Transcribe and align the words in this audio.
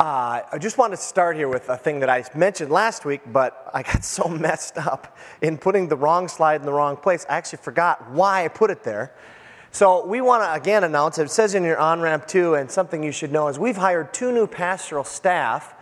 Uh, 0.00 0.40
I 0.50 0.56
just 0.56 0.78
want 0.78 0.94
to 0.94 0.96
start 0.96 1.36
here 1.36 1.46
with 1.46 1.68
a 1.68 1.76
thing 1.76 2.00
that 2.00 2.08
I 2.08 2.24
mentioned 2.34 2.70
last 2.70 3.04
week, 3.04 3.20
but 3.30 3.70
I 3.74 3.82
got 3.82 4.02
so 4.16 4.28
messed 4.28 4.78
up 4.78 5.18
in 5.42 5.58
putting 5.58 5.88
the 5.88 5.96
wrong 5.96 6.26
slide 6.26 6.60
in 6.60 6.66
the 6.66 6.72
wrong 6.72 6.96
place. 6.96 7.26
I 7.28 7.36
actually 7.36 7.58
forgot 7.58 8.10
why 8.10 8.46
I 8.46 8.48
put 8.48 8.70
it 8.70 8.82
there. 8.82 9.12
So 9.72 10.06
we 10.06 10.22
want 10.22 10.42
to 10.42 10.54
again 10.54 10.84
announce 10.84 11.18
it 11.18 11.30
says 11.30 11.54
in 11.54 11.64
your 11.64 11.78
on 11.78 12.00
ramp 12.00 12.26
too, 12.26 12.54
and 12.54 12.70
something 12.70 13.02
you 13.02 13.12
should 13.12 13.30
know 13.30 13.48
is 13.48 13.58
we've 13.58 13.76
hired 13.76 14.14
two 14.14 14.32
new 14.32 14.46
pastoral 14.46 15.04
staff. 15.04 15.74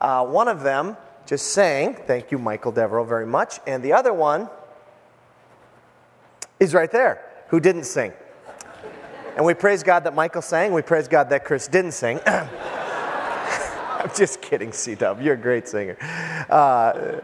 Uh, 0.00 0.24
one 0.24 0.48
of 0.48 0.62
them 0.62 0.96
just 1.26 1.48
sang, 1.48 1.96
thank 2.06 2.30
you, 2.30 2.38
Michael 2.38 2.72
Devereaux, 2.72 3.04
very 3.04 3.26
much, 3.26 3.58
and 3.66 3.82
the 3.82 3.92
other 3.92 4.14
one 4.14 4.48
is 6.58 6.72
right 6.72 6.90
there, 6.90 7.22
who 7.48 7.60
didn't 7.60 7.84
sing. 7.84 8.14
And 9.36 9.44
we 9.44 9.52
praise 9.52 9.82
God 9.82 10.04
that 10.04 10.14
Michael 10.14 10.40
sang. 10.40 10.72
We 10.72 10.80
praise 10.80 11.08
God 11.08 11.28
that 11.28 11.44
Chris 11.44 11.68
didn't 11.68 11.92
sing. 11.92 12.20
I'm 14.06 14.14
just 14.14 14.40
kidding, 14.40 14.70
C 14.70 14.94
Dub. 14.94 15.20
You're 15.20 15.34
a 15.34 15.36
great 15.36 15.66
singer. 15.66 15.96
Uh, 16.48 17.20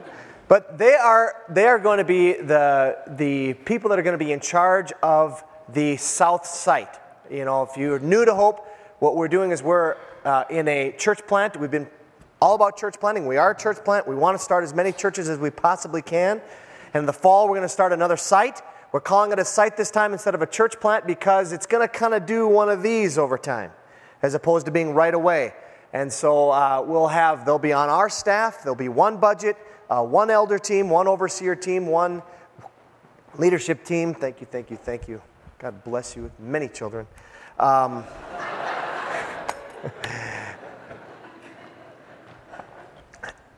but 0.49 0.79
they 0.79 0.97
are, 0.97 1.37
they 1.49 1.67
are 1.67 1.79
going 1.79 1.99
to 1.99 2.05
be 2.05 2.33
the, 2.33 2.99
the 3.07 3.55
people 3.55 3.89
that 3.91 4.01
are 4.01 4.03
going 4.03 4.19
to 4.19 4.25
be 4.25 4.33
in 4.33 4.41
charge 4.41 4.93
of 5.01 5.45
the 5.73 5.97
south 5.97 6.45
site. 6.45 6.99
You 7.31 7.45
know, 7.45 7.63
if 7.63 7.77
you're 7.77 8.01
new 8.01 8.25
to 8.25 8.35
Hope, 8.35 8.67
what 8.99 9.15
we're 9.15 9.29
doing 9.29 9.53
is 9.53 9.63
we're 9.63 9.95
uh, 10.25 10.43
in 10.51 10.67
a 10.67 10.91
church 10.99 11.25
plant. 11.29 11.57
We've 11.57 11.71
been 11.71 11.87
all 12.41 12.57
about 12.57 12.77
church 12.77 12.99
planting. 12.99 13.29
We 13.29 13.37
are 13.37 13.53
a 13.53 13.57
church 13.57 13.85
plant. 13.85 14.09
We 14.09 14.17
want 14.17 14.37
to 14.37 14.43
start 14.43 14.65
as 14.65 14.75
many 14.75 14.91
churches 14.91 15.29
as 15.29 15.39
we 15.39 15.51
possibly 15.51 16.03
can. 16.03 16.41
And 16.95 17.03
in 17.03 17.07
the 17.07 17.13
fall, 17.13 17.45
we're 17.45 17.59
going 17.59 17.63
to 17.63 17.69
start 17.69 17.93
another 17.93 18.17
site. 18.17 18.61
We're 18.91 19.01
calling 19.01 19.31
it 19.31 19.39
a 19.39 19.45
site 19.45 19.77
this 19.77 19.93
time 19.93 20.13
instead 20.13 20.35
of 20.35 20.43
a 20.43 20.49
church 20.49 20.81
plant 20.81 21.07
because 21.07 21.53
it's 21.53 21.67
going 21.67 21.87
to 21.87 21.95
kind 21.95 22.13
of 22.13 22.27
do 22.27 22.49
one 22.49 22.69
of 22.69 22.83
these 22.83 23.19
over 23.19 23.39
time 23.39 23.71
as 24.21 24.35
opposed 24.35 24.67
to 24.67 24.73
being 24.73 24.95
right 24.95 25.15
away. 25.15 25.53
And 25.93 26.13
so 26.13 26.51
uh, 26.51 26.83
we'll 26.87 27.09
have, 27.09 27.45
they'll 27.45 27.59
be 27.59 27.73
on 27.73 27.89
our 27.89 28.09
staff, 28.09 28.63
there'll 28.63 28.75
be 28.75 28.89
one 28.89 29.19
budget, 29.19 29.57
uh, 29.91 30.03
one 30.03 30.31
elder 30.31 30.59
team, 30.59 30.89
one 30.89 31.07
overseer 31.07 31.55
team, 31.55 31.87
one 31.87 32.23
leadership 33.37 33.85
team. 33.85 34.15
Thank 34.15 34.41
you, 34.41 34.47
thank 34.51 34.71
you, 34.71 34.77
thank 34.79 35.07
you. 35.07 35.21
God 35.59 35.85
bless 35.85 36.17
you 36.17 36.23
with 36.23 36.41
many 36.41 36.69
children. 36.69 37.07
Um, 37.59 38.05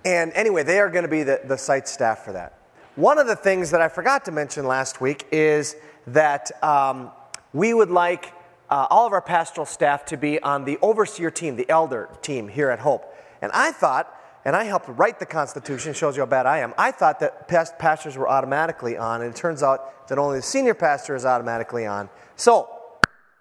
and 0.05 0.32
anyway, 0.34 0.64
they 0.64 0.80
are 0.80 0.90
going 0.90 1.05
to 1.05 1.08
be 1.08 1.22
the, 1.22 1.40
the 1.44 1.56
site 1.56 1.86
staff 1.86 2.24
for 2.24 2.32
that. 2.32 2.58
One 2.96 3.18
of 3.18 3.27
the 3.27 3.36
things 3.36 3.70
that 3.70 3.80
I 3.80 3.88
forgot 3.88 4.24
to 4.27 4.32
mention 4.32 4.66
last 4.66 5.00
week 5.00 5.27
is 5.30 5.77
that 6.08 6.50
um, 6.62 7.10
we 7.52 7.74
would 7.74 7.90
like 7.90 8.32
uh, 8.75 8.89
all 8.91 9.06
of 9.06 9.12
our 9.12 9.22
pastoral 9.22 9.64
staff 9.64 10.05
to 10.05 10.17
be 10.17 10.42
on 10.42 10.64
the 10.64 10.77
overseer 10.83 11.30
team, 11.30 11.55
the 11.55 11.70
elder 11.70 12.08
team 12.22 12.48
here 12.48 12.70
at 12.70 12.80
Hope. 12.80 13.05
And 13.41 13.53
I 13.53 13.70
thought, 13.70 14.12
and 14.44 14.56
I 14.56 14.64
helped 14.64 14.89
write 14.89 15.20
the 15.20 15.27
Constitution, 15.27 15.94
shows 15.94 16.17
you 16.17 16.22
how 16.22 16.27
bad 16.27 16.44
I 16.44 16.58
am. 16.58 16.75
I 16.77 16.91
thought 16.91 17.20
that 17.20 17.47
past 17.47 17.78
pastors 17.78 18.17
were 18.17 18.28
automatically 18.28 18.97
on, 18.97 19.22
and 19.22 19.33
it 19.33 19.36
turns 19.36 19.62
out 19.62 20.08
that 20.08 20.19
only 20.19 20.39
the 20.39 20.42
senior 20.42 20.75
pastor 20.75 21.14
is 21.14 21.25
automatically 21.25 21.86
on. 21.86 22.11
So, 22.34 22.69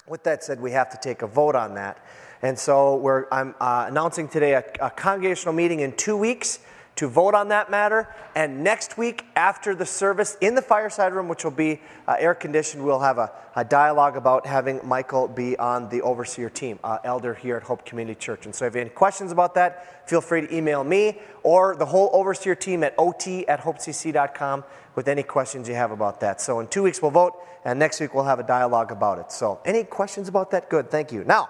with 0.08 0.23
that 0.26 0.44
said, 0.44 0.61
we 0.61 0.70
have 0.73 0.92
to 0.92 1.00
take 1.02 1.23
a 1.23 1.28
vote 1.28 1.56
on 1.56 1.73
that. 1.73 2.06
And 2.44 2.59
so 2.59 3.26
I'm 3.31 3.56
uh, 3.59 3.86
announcing 3.88 4.28
today 4.28 4.54
a, 4.54 4.64
a 4.81 4.92
congregational 4.92 5.56
meeting 5.56 5.80
in 5.80 5.94
two 5.94 6.16
weeks 6.16 6.59
to 6.95 7.08
vote 7.08 7.33
on 7.33 7.47
that 7.47 7.72
matter. 7.72 8.08
And 8.36 8.63
next 8.63 8.97
week, 8.97 9.25
after 9.36 9.73
the 9.73 9.86
service 9.86 10.38
in 10.41 10.55
the 10.55 10.61
fireside 10.61 11.13
room, 11.13 11.27
which 11.27 11.44
will 11.44 11.52
be 11.52 11.81
uh, 12.08 12.16
air 12.19 12.36
conditioned, 12.36 12.83
we'll 12.83 12.99
have 12.99 13.17
a, 13.17 13.31
a, 13.55 13.63
dialogue 13.63 14.16
about 14.16 14.45
having 14.45 14.80
Michael 14.83 15.27
be 15.27 15.58
on 15.58 15.89
the 15.89 16.02
overseer 16.02 16.49
team, 16.49 16.80
uh, 16.83 16.99
elder 17.03 17.33
here 17.33 17.58
at 17.58 17.64
Hope 17.64 17.86
Community 17.86 18.19
Church. 18.19 18.45
And 18.45 18.53
so, 18.53 18.66
if 18.66 18.73
you 18.73 18.80
have 18.80 18.88
any 18.88 18.95
questions 18.95 19.31
about 19.31 19.55
that, 19.55 20.08
feel 20.09 20.21
free 20.21 20.41
to 20.41 20.55
email 20.55 20.83
me 20.83 21.19
or 21.41 21.75
the 21.75 21.86
whole 21.86 22.09
overseer 22.14 22.55
team 22.55 22.83
at 22.83 22.95
ot 22.98 23.45
at 23.48 23.61
hopecc.com 23.61 24.64
with 24.95 25.08
any 25.08 25.23
questions 25.23 25.67
you 25.67 25.76
have 25.76 25.92
about 25.92 26.20
that. 26.20 26.42
So, 26.42 26.59
in 26.59 26.67
two 26.67 26.83
weeks, 26.83 27.02
we'll 27.02 27.11
vote, 27.11 27.36
and 27.65 27.80
next 27.80 27.99
week, 27.99 28.14
we'll 28.14 28.26
have 28.26 28.39
a 28.39 28.43
dialogue 28.43 28.92
about 28.92 29.20
it. 29.20 29.32
So, 29.32 29.59
any 29.65 29.83
questions 29.83 30.27
about 30.27 30.52
that? 30.52 30.70
Good, 30.70 30.92
thank 30.92 31.11
you. 31.11 31.23
Now, 31.23 31.49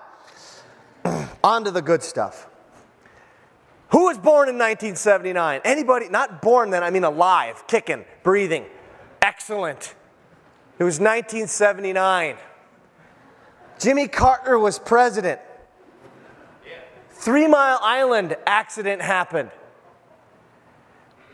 on 1.44 1.66
to 1.66 1.72
the 1.72 1.82
good 1.82 2.04
stuff. 2.04 2.48
Who 3.94 4.06
was 4.06 4.18
born 4.18 4.50
in 4.50 4.56
1979? 4.56 5.62
Anybody? 5.64 6.10
Not 6.10 6.42
born 6.42 6.72
then, 6.72 6.84
I 6.84 6.90
mean 6.90 7.04
alive, 7.04 7.64
kicking, 7.68 8.06
breathing. 8.24 8.66
Excellent. 9.22 9.94
It 10.80 10.84
was 10.84 11.00
1979. 11.00 12.38
Jimmy 13.78 14.08
Carter 14.08 14.58
was 14.58 14.80
president. 14.80 15.40
Three 17.12 17.48
Mile 17.48 17.78
Island 17.84 18.36
accident 18.48 19.04
happened. 19.04 19.52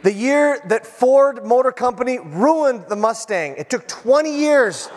The 0.04 0.12
year 0.12 0.60
that 0.68 0.86
Ford 0.86 1.46
Motor 1.46 1.72
Company 1.72 2.20
ruined 2.20 2.88
the 2.90 2.98
Mustang. 2.98 3.56
It 3.58 3.70
took 3.70 3.88
20 3.88 4.38
years. 4.38 4.90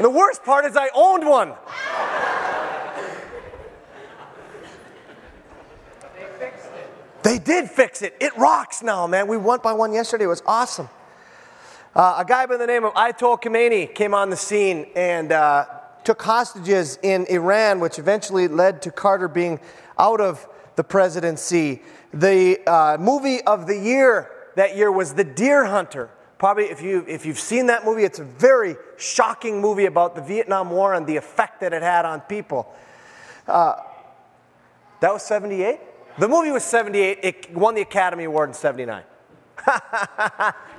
the 0.00 0.10
worst 0.10 0.42
part 0.42 0.64
is 0.64 0.76
I 0.76 0.90
owned 0.94 1.24
one. 1.24 1.54
They 7.26 7.40
did 7.40 7.68
fix 7.68 8.02
it. 8.02 8.14
It 8.20 8.36
rocks 8.36 8.84
now, 8.84 9.04
man. 9.08 9.26
We 9.26 9.36
went 9.36 9.60
by 9.60 9.72
one 9.72 9.92
yesterday. 9.92 10.26
It 10.26 10.28
was 10.28 10.44
awesome. 10.46 10.88
Uh, 11.92 12.18
a 12.18 12.24
guy 12.24 12.46
by 12.46 12.56
the 12.56 12.68
name 12.68 12.84
of 12.84 12.94
Ayatollah 12.94 13.42
Khomeini 13.42 13.92
came 13.92 14.14
on 14.14 14.30
the 14.30 14.36
scene 14.36 14.86
and 14.94 15.32
uh, 15.32 15.66
took 16.04 16.22
hostages 16.22 17.00
in 17.02 17.26
Iran, 17.26 17.80
which 17.80 17.98
eventually 17.98 18.46
led 18.46 18.80
to 18.82 18.92
Carter 18.92 19.26
being 19.26 19.58
out 19.98 20.20
of 20.20 20.46
the 20.76 20.84
presidency. 20.84 21.82
The 22.14 22.60
uh, 22.64 22.96
movie 23.00 23.42
of 23.42 23.66
the 23.66 23.76
year 23.76 24.30
that 24.54 24.76
year 24.76 24.92
was 24.92 25.14
The 25.14 25.24
Deer 25.24 25.64
Hunter. 25.64 26.10
Probably, 26.38 26.66
if, 26.66 26.80
you, 26.80 27.04
if 27.08 27.26
you've 27.26 27.40
seen 27.40 27.66
that 27.66 27.84
movie, 27.84 28.04
it's 28.04 28.20
a 28.20 28.24
very 28.24 28.76
shocking 28.98 29.60
movie 29.60 29.86
about 29.86 30.14
the 30.14 30.22
Vietnam 30.22 30.70
War 30.70 30.94
and 30.94 31.04
the 31.08 31.16
effect 31.16 31.58
that 31.62 31.72
it 31.72 31.82
had 31.82 32.04
on 32.04 32.20
people. 32.20 32.72
Uh, 33.48 33.82
that 35.00 35.12
was 35.12 35.24
78? 35.24 35.80
The 36.18 36.28
movie 36.28 36.50
was 36.50 36.64
78. 36.64 37.18
It 37.22 37.54
won 37.54 37.74
the 37.74 37.82
Academy 37.82 38.24
Award 38.24 38.50
in 38.50 38.54
79. 38.54 39.02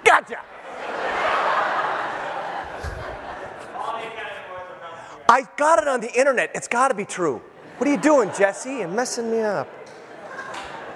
gotcha. 0.03 0.39
I 5.29 5.45
got 5.57 5.79
it 5.79 5.87
on 5.87 6.01
the 6.01 6.11
internet. 6.17 6.51
It's 6.55 6.67
got 6.67 6.87
to 6.87 6.93
be 6.95 7.05
true. 7.05 7.41
What 7.77 7.87
are 7.87 7.91
you 7.91 7.99
doing, 7.99 8.31
Jesse? 8.35 8.77
You're 8.77 8.87
messing 8.87 9.29
me 9.29 9.41
up. 9.41 9.67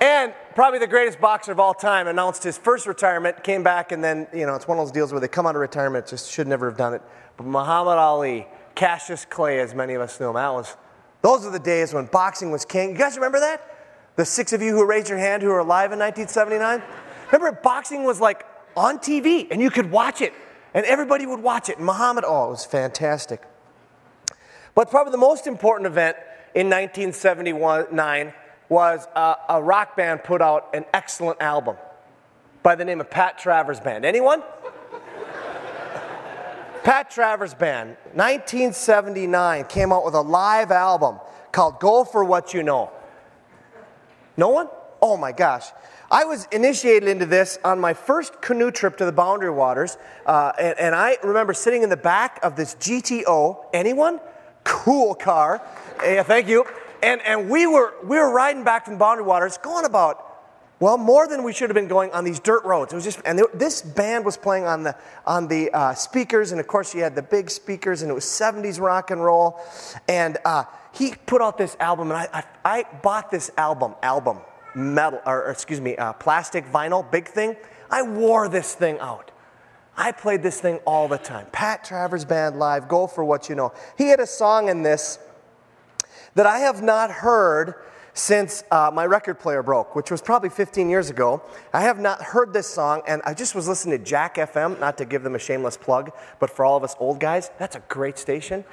And 0.02 0.34
probably 0.56 0.80
the 0.80 0.88
greatest 0.88 1.22
boxer 1.22 1.52
of 1.52 1.60
all 1.60 1.76
time 1.76 2.08
announced 2.08 2.44
his 2.44 2.58
first 2.58 2.88
retirement, 2.88 3.44
came 3.44 3.62
back, 3.62 3.92
and 3.92 4.04
then, 4.04 4.26
you 4.34 4.48
know, 4.48 4.56
it's 4.56 4.68
one 4.68 4.80
of 4.80 4.86
those 4.86 4.92
deals 4.92 5.12
where 5.12 5.22
they 5.22 5.28
come 5.28 5.46
out 5.46 5.56
of 5.56 5.62
retirement, 5.62 6.08
just 6.08 6.32
should 6.32 6.48
never 6.48 6.68
have 6.68 6.78
done 6.78 6.96
it. 6.96 7.04
But 7.38 7.46
Muhammad 7.46 7.98
Ali, 7.98 8.48
Cassius 8.74 9.26
Clay, 9.26 9.60
as 9.60 9.76
many 9.76 9.94
of 9.94 10.02
us 10.02 10.20
know 10.20 10.30
him, 10.30 10.36
that 10.36 10.50
was, 10.52 10.76
those 11.22 11.46
are 11.46 11.52
the 11.52 11.60
days 11.60 11.94
when 11.94 12.06
boxing 12.06 12.50
was 12.50 12.66
king. 12.66 12.92
You 12.92 12.98
guys 12.98 13.16
remember 13.16 13.40
that? 13.40 13.71
The 14.16 14.26
six 14.26 14.54
of 14.54 14.62
you 14.62 14.74
who 14.74 14.86
raised 14.86 15.10
your 15.10 15.18
hand 15.18 15.42
who 15.42 15.50
are 15.52 15.60
alive 15.60 15.92
in 15.92 16.00
1979? 16.00 16.82
Remember, 17.32 17.60
boxing 17.62 18.04
was 18.04 18.20
like 18.20 18.46
on 18.76 19.00
TV 19.00 19.48
and 19.50 19.62
you 19.62 19.70
could 19.70 19.92
watch 19.92 20.22
it 20.22 20.34
and 20.74 20.86
everybody 20.86 21.26
would 21.26 21.42
watch 21.42 21.70
it. 21.70 21.80
Muhammad, 21.80 22.24
oh, 22.28 22.48
it 22.48 22.52
was 22.52 22.66
fantastic. 22.66 23.42
But 24.76 24.90
probably 24.90 25.12
the 25.12 25.18
most 25.18 25.48
important 25.48 25.88
event 25.88 26.18
in 26.56 26.70
1979 26.70 28.34
was 28.70 29.08
uh, 29.16 29.36
a 29.50 29.62
rock 29.62 29.98
band 29.98 30.24
put 30.24 30.42
out 30.42 30.70
an 30.74 30.86
excellent 30.94 31.42
album 31.42 31.76
by 32.64 32.76
the 32.76 32.86
name 32.86 33.02
of 33.02 33.10
Pat 33.10 33.38
Travers 33.38 33.80
Band. 33.80 34.06
Anyone? 34.06 34.44
Pat 36.84 37.12
Travers 37.12 37.54
Band, 37.54 37.90
1979, 38.14 39.66
came 39.66 39.92
out 39.92 40.04
with 40.04 40.16
a 40.16 40.22
live 40.22 40.72
album 40.72 41.20
called 41.52 41.80
Go 41.80 42.04
For 42.04 42.24
What 42.24 42.54
You 42.54 42.64
Know. 42.64 42.92
No 44.42 44.50
one? 44.50 44.70
Oh 45.04 45.18
my 45.18 45.34
gosh. 45.34 45.68
I 46.10 46.24
was 46.24 46.48
initiated 46.52 47.08
into 47.08 47.28
this 47.28 47.60
on 47.64 47.80
my 47.80 47.94
first 47.94 48.42
canoe 48.42 48.72
trip 48.72 48.98
to 48.98 49.06
the 49.06 49.12
Boundary 49.12 49.52
Waters, 49.52 50.00
uh, 50.26 50.52
and, 50.58 50.80
and, 50.80 50.96
I 50.96 51.18
remember 51.24 51.54
sitting 51.54 51.84
in 51.84 51.90
the 51.90 51.96
back 51.96 52.40
of 52.42 52.56
this 52.56 52.74
GTO. 52.74 53.66
Anyone? 53.72 54.20
Cool 54.64 55.14
car. 55.14 55.62
Yeah, 56.04 56.24
thank 56.24 56.48
you. 56.48 56.66
And, 57.04 57.22
and 57.22 57.52
we, 57.52 57.68
were, 57.68 57.94
we 58.04 58.18
were 58.18 58.34
riding 58.34 58.64
back 58.64 58.86
from 58.86 58.98
Boundary 58.98 59.26
Waters, 59.26 59.60
going 59.60 59.86
about, 59.86 60.26
well, 60.80 60.98
more 60.98 61.28
than 61.28 61.44
we 61.44 61.54
should 61.54 61.70
have 61.70 61.76
been 61.76 61.88
going 61.88 62.10
on 62.10 62.24
these 62.24 62.40
dirt 62.40 62.66
roads. 62.66 62.94
It 62.94 62.96
was 62.96 63.04
just, 63.04 63.22
and 63.26 63.38
there, 63.38 63.46
this 63.54 63.84
band 63.84 64.26
was 64.26 64.38
playing 64.38 64.64
on 64.64 64.82
the, 64.82 64.96
on 65.28 65.50
the 65.50 65.70
uh, 65.70 65.94
speakers, 65.94 66.52
and 66.52 66.60
of 66.60 66.66
course, 66.66 66.96
you 66.96 67.04
had 67.04 67.14
the 67.14 67.22
big 67.22 67.52
speakers, 67.52 68.02
and 68.02 68.10
it 68.10 68.16
was 68.16 68.26
70s 68.26 68.82
rock 68.82 69.12
and 69.12 69.24
roll. 69.24 69.60
And 70.08 70.40
uh, 70.46 70.64
he 70.94 71.14
put 71.26 71.42
out 71.42 71.58
this 71.58 71.78
album, 71.80 72.12
and 72.12 72.18
I, 72.18 72.44
I, 72.64 72.80
I 72.80 72.86
bought 73.02 73.32
this 73.32 73.52
album, 73.58 73.96
album, 74.04 74.40
metal, 74.76 75.22
or, 75.26 75.50
excuse 75.50 75.80
me, 75.80 75.96
uh, 75.96 76.14
plastic 76.14 76.66
vinyl, 76.66 77.10
big 77.10 77.28
thing. 77.28 77.56
I 77.90 78.02
wore 78.04 78.50
this 78.50 78.74
thing 78.74 79.00
out. 79.00 79.32
I 79.96 80.12
played 80.12 80.42
this 80.42 80.60
thing 80.60 80.78
all 80.86 81.08
the 81.08 81.18
time. 81.18 81.48
Pat 81.52 81.84
Travers 81.84 82.26
Band 82.26 82.58
Live, 82.58 82.88
Go 82.88 83.08
for 83.08 83.24
What 83.24 83.50
You 83.50 83.56
Know. 83.56 83.74
He 83.98 84.08
had 84.08 84.20
a 84.20 84.28
song 84.28 84.70
in 84.70 84.84
this 84.84 85.20
that 86.36 86.46
I 86.46 86.60
have 86.60 86.82
not 86.82 87.12
heard 87.12 87.76
since 88.14 88.64
uh, 88.72 88.92
my 88.94 89.06
record 89.06 89.40
player 89.40 89.64
broke, 89.64 89.96
which 89.96 90.12
was 90.12 90.22
probably 90.22 90.50
15 90.50 90.90
years 90.90 91.10
ago. 91.10 91.42
I 91.74 91.82
have 91.82 92.00
not 92.00 92.22
heard 92.22 92.54
this 92.54 92.68
song, 92.68 93.02
and 93.08 93.22
I 93.26 93.34
just 93.34 93.56
was 93.56 93.68
listening 93.68 93.98
to 94.00 94.04
Jack 94.04 94.36
FM, 94.36 94.80
not 94.80 94.98
to 94.98 95.06
give 95.06 95.24
them 95.24 95.36
a 95.36 95.40
shameless 95.40 95.78
plug, 95.78 96.12
but 96.40 96.50
for 96.50 96.66
all 96.66 96.78
of 96.78 96.84
us 96.84 96.96
old 97.00 97.20
guys, 97.20 97.52
that's 97.58 97.76
a 97.76 97.84
great 97.88 98.18
station. 98.18 98.66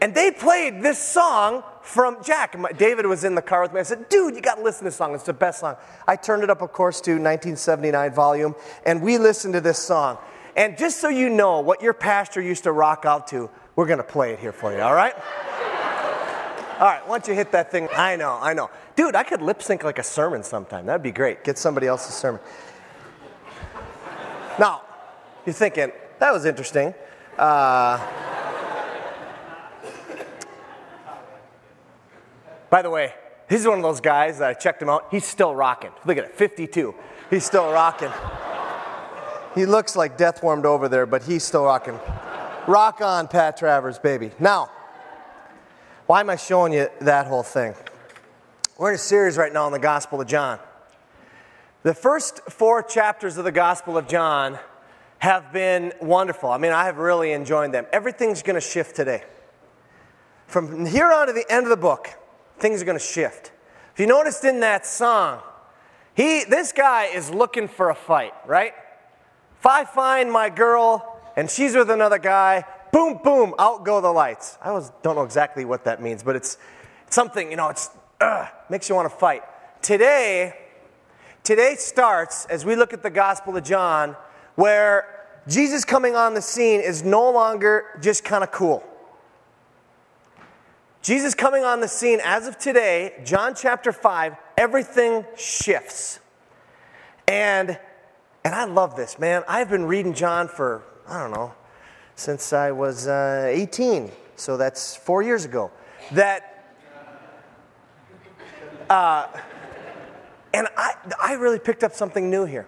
And 0.00 0.14
they 0.14 0.30
played 0.30 0.82
this 0.82 0.98
song 0.98 1.62
from 1.82 2.22
Jack. 2.22 2.56
David 2.76 3.06
was 3.06 3.24
in 3.24 3.34
the 3.34 3.42
car 3.42 3.62
with 3.62 3.72
me. 3.72 3.80
I 3.80 3.84
said, 3.84 4.08
dude, 4.08 4.34
you 4.34 4.40
got 4.40 4.56
to 4.56 4.62
listen 4.62 4.80
to 4.80 4.84
this 4.86 4.96
song. 4.96 5.14
It's 5.14 5.24
the 5.24 5.32
best 5.32 5.60
song. 5.60 5.76
I 6.06 6.16
turned 6.16 6.42
it 6.42 6.50
up, 6.50 6.62
of 6.62 6.72
course, 6.72 7.00
to 7.02 7.12
1979 7.12 8.12
volume, 8.12 8.54
and 8.84 9.02
we 9.02 9.18
listened 9.18 9.54
to 9.54 9.60
this 9.60 9.78
song. 9.78 10.18
And 10.56 10.76
just 10.76 11.00
so 11.00 11.08
you 11.08 11.30
know 11.30 11.60
what 11.60 11.82
your 11.82 11.92
pastor 11.92 12.40
used 12.40 12.64
to 12.64 12.72
rock 12.72 13.04
out 13.04 13.28
to, 13.28 13.50
we're 13.76 13.86
going 13.86 13.98
to 13.98 14.04
play 14.04 14.32
it 14.32 14.38
here 14.38 14.52
for 14.52 14.72
you, 14.72 14.80
all 14.80 14.94
right? 14.94 15.14
All 16.74 16.88
right, 16.88 17.06
once 17.06 17.28
you 17.28 17.34
hit 17.34 17.52
that 17.52 17.70
thing, 17.70 17.88
I 17.94 18.16
know, 18.16 18.36
I 18.42 18.52
know. 18.52 18.68
Dude, 18.96 19.14
I 19.14 19.22
could 19.22 19.40
lip 19.40 19.62
sync 19.62 19.84
like 19.84 20.00
a 20.00 20.02
sermon 20.02 20.42
sometime. 20.42 20.86
That'd 20.86 21.04
be 21.04 21.12
great. 21.12 21.44
Get 21.44 21.56
somebody 21.56 21.86
else's 21.86 22.16
sermon. 22.16 22.40
Now, 24.58 24.82
you're 25.46 25.52
thinking, 25.52 25.92
that 26.18 26.32
was 26.32 26.44
interesting. 26.44 26.92
Uh, 27.38 28.04
by 32.74 32.82
the 32.82 32.90
way, 32.90 33.14
he's 33.48 33.64
one 33.68 33.78
of 33.78 33.84
those 33.84 34.00
guys 34.00 34.40
that 34.40 34.48
I 34.50 34.52
checked 34.52 34.82
him 34.82 34.88
out. 34.88 35.06
He's 35.12 35.24
still 35.24 35.54
rocking. 35.54 35.92
Look 36.06 36.18
at 36.18 36.24
it, 36.24 36.34
52. 36.34 36.92
He's 37.30 37.44
still 37.44 37.70
rocking. 37.70 38.10
He 39.54 39.64
looks 39.64 39.94
like 39.94 40.18
death 40.18 40.42
warmed 40.42 40.66
over 40.66 40.88
there, 40.88 41.06
but 41.06 41.22
he's 41.22 41.44
still 41.44 41.66
rocking. 41.66 41.96
Rock 42.66 43.00
on, 43.00 43.28
Pat 43.28 43.56
Travers, 43.56 44.00
baby. 44.00 44.32
Now, 44.40 44.72
why 46.06 46.18
am 46.18 46.28
I 46.28 46.34
showing 46.34 46.72
you 46.72 46.88
that 47.02 47.28
whole 47.28 47.44
thing? 47.44 47.74
We're 48.76 48.88
in 48.88 48.96
a 48.96 48.98
series 48.98 49.36
right 49.36 49.52
now 49.52 49.66
on 49.66 49.70
the 49.70 49.78
Gospel 49.78 50.20
of 50.20 50.26
John. 50.26 50.58
The 51.84 51.94
first 51.94 52.40
four 52.50 52.82
chapters 52.82 53.38
of 53.38 53.44
the 53.44 53.52
Gospel 53.52 53.96
of 53.96 54.08
John 54.08 54.58
have 55.20 55.52
been 55.52 55.92
wonderful. 56.00 56.50
I 56.50 56.58
mean, 56.58 56.72
I 56.72 56.86
have 56.86 56.98
really 56.98 57.30
enjoyed 57.30 57.70
them. 57.70 57.86
Everything's 57.92 58.42
going 58.42 58.56
to 58.56 58.60
shift 58.60 58.96
today. 58.96 59.22
From 60.48 60.86
here 60.86 61.12
on 61.12 61.28
to 61.28 61.32
the 61.32 61.46
end 61.48 61.66
of 61.66 61.70
the 61.70 61.76
book, 61.76 62.10
things 62.58 62.82
are 62.82 62.84
going 62.84 62.98
to 62.98 63.04
shift. 63.04 63.52
If 63.92 64.00
you 64.00 64.06
noticed 64.06 64.44
in 64.44 64.60
that 64.60 64.86
song, 64.86 65.40
he, 66.14 66.44
this 66.44 66.72
guy 66.72 67.06
is 67.06 67.30
looking 67.30 67.68
for 67.68 67.90
a 67.90 67.94
fight, 67.94 68.32
right? 68.46 68.72
If 69.58 69.66
I 69.66 69.84
find 69.84 70.30
my 70.30 70.50
girl 70.50 71.20
and 71.36 71.50
she's 71.50 71.74
with 71.74 71.90
another 71.90 72.18
guy, 72.18 72.64
boom, 72.92 73.20
boom, 73.22 73.54
out 73.58 73.84
go 73.84 74.00
the 74.00 74.12
lights. 74.12 74.58
I 74.62 74.68
don't 75.02 75.16
know 75.16 75.24
exactly 75.24 75.64
what 75.64 75.84
that 75.84 76.00
means, 76.00 76.22
but 76.22 76.36
it's, 76.36 76.58
something, 77.14 77.50
you 77.50 77.56
know, 77.56 77.68
it's 77.68 77.90
uh, 78.20 78.48
makes 78.68 78.88
you 78.88 78.94
want 78.94 79.10
to 79.10 79.16
fight. 79.16 79.42
Today, 79.82 80.54
today 81.42 81.76
starts 81.78 82.46
as 82.46 82.64
we 82.64 82.76
look 82.76 82.92
at 82.92 83.02
the 83.02 83.10
Gospel 83.10 83.56
of 83.56 83.64
John, 83.64 84.16
where 84.56 85.26
Jesus 85.46 85.84
coming 85.84 86.16
on 86.16 86.34
the 86.34 86.42
scene 86.42 86.80
is 86.80 87.02
no 87.02 87.30
longer 87.30 87.98
just 88.00 88.24
kind 88.24 88.42
of 88.42 88.50
cool. 88.50 88.84
Jesus 91.04 91.34
coming 91.34 91.64
on 91.64 91.80
the 91.80 91.86
scene 91.86 92.18
as 92.24 92.46
of 92.46 92.56
today, 92.56 93.12
John 93.26 93.54
chapter 93.54 93.92
5, 93.92 94.36
everything 94.56 95.26
shifts. 95.36 96.18
And 97.28 97.78
and 98.42 98.54
I 98.54 98.64
love 98.64 98.96
this, 98.96 99.18
man. 99.18 99.42
I've 99.46 99.68
been 99.68 99.84
reading 99.84 100.14
John 100.14 100.48
for, 100.48 100.82
I 101.06 101.20
don't 101.20 101.30
know, 101.30 101.52
since 102.14 102.54
I 102.54 102.72
was 102.72 103.06
uh, 103.06 103.46
18. 103.50 104.12
So 104.36 104.56
that's 104.56 104.96
four 104.96 105.22
years 105.22 105.44
ago. 105.44 105.70
That, 106.12 106.74
uh, 108.88 109.26
and 110.54 110.68
I, 110.76 110.94
I 111.22 111.32
really 111.34 111.58
picked 111.58 111.84
up 111.84 111.92
something 111.92 112.30
new 112.30 112.46
here. 112.46 112.66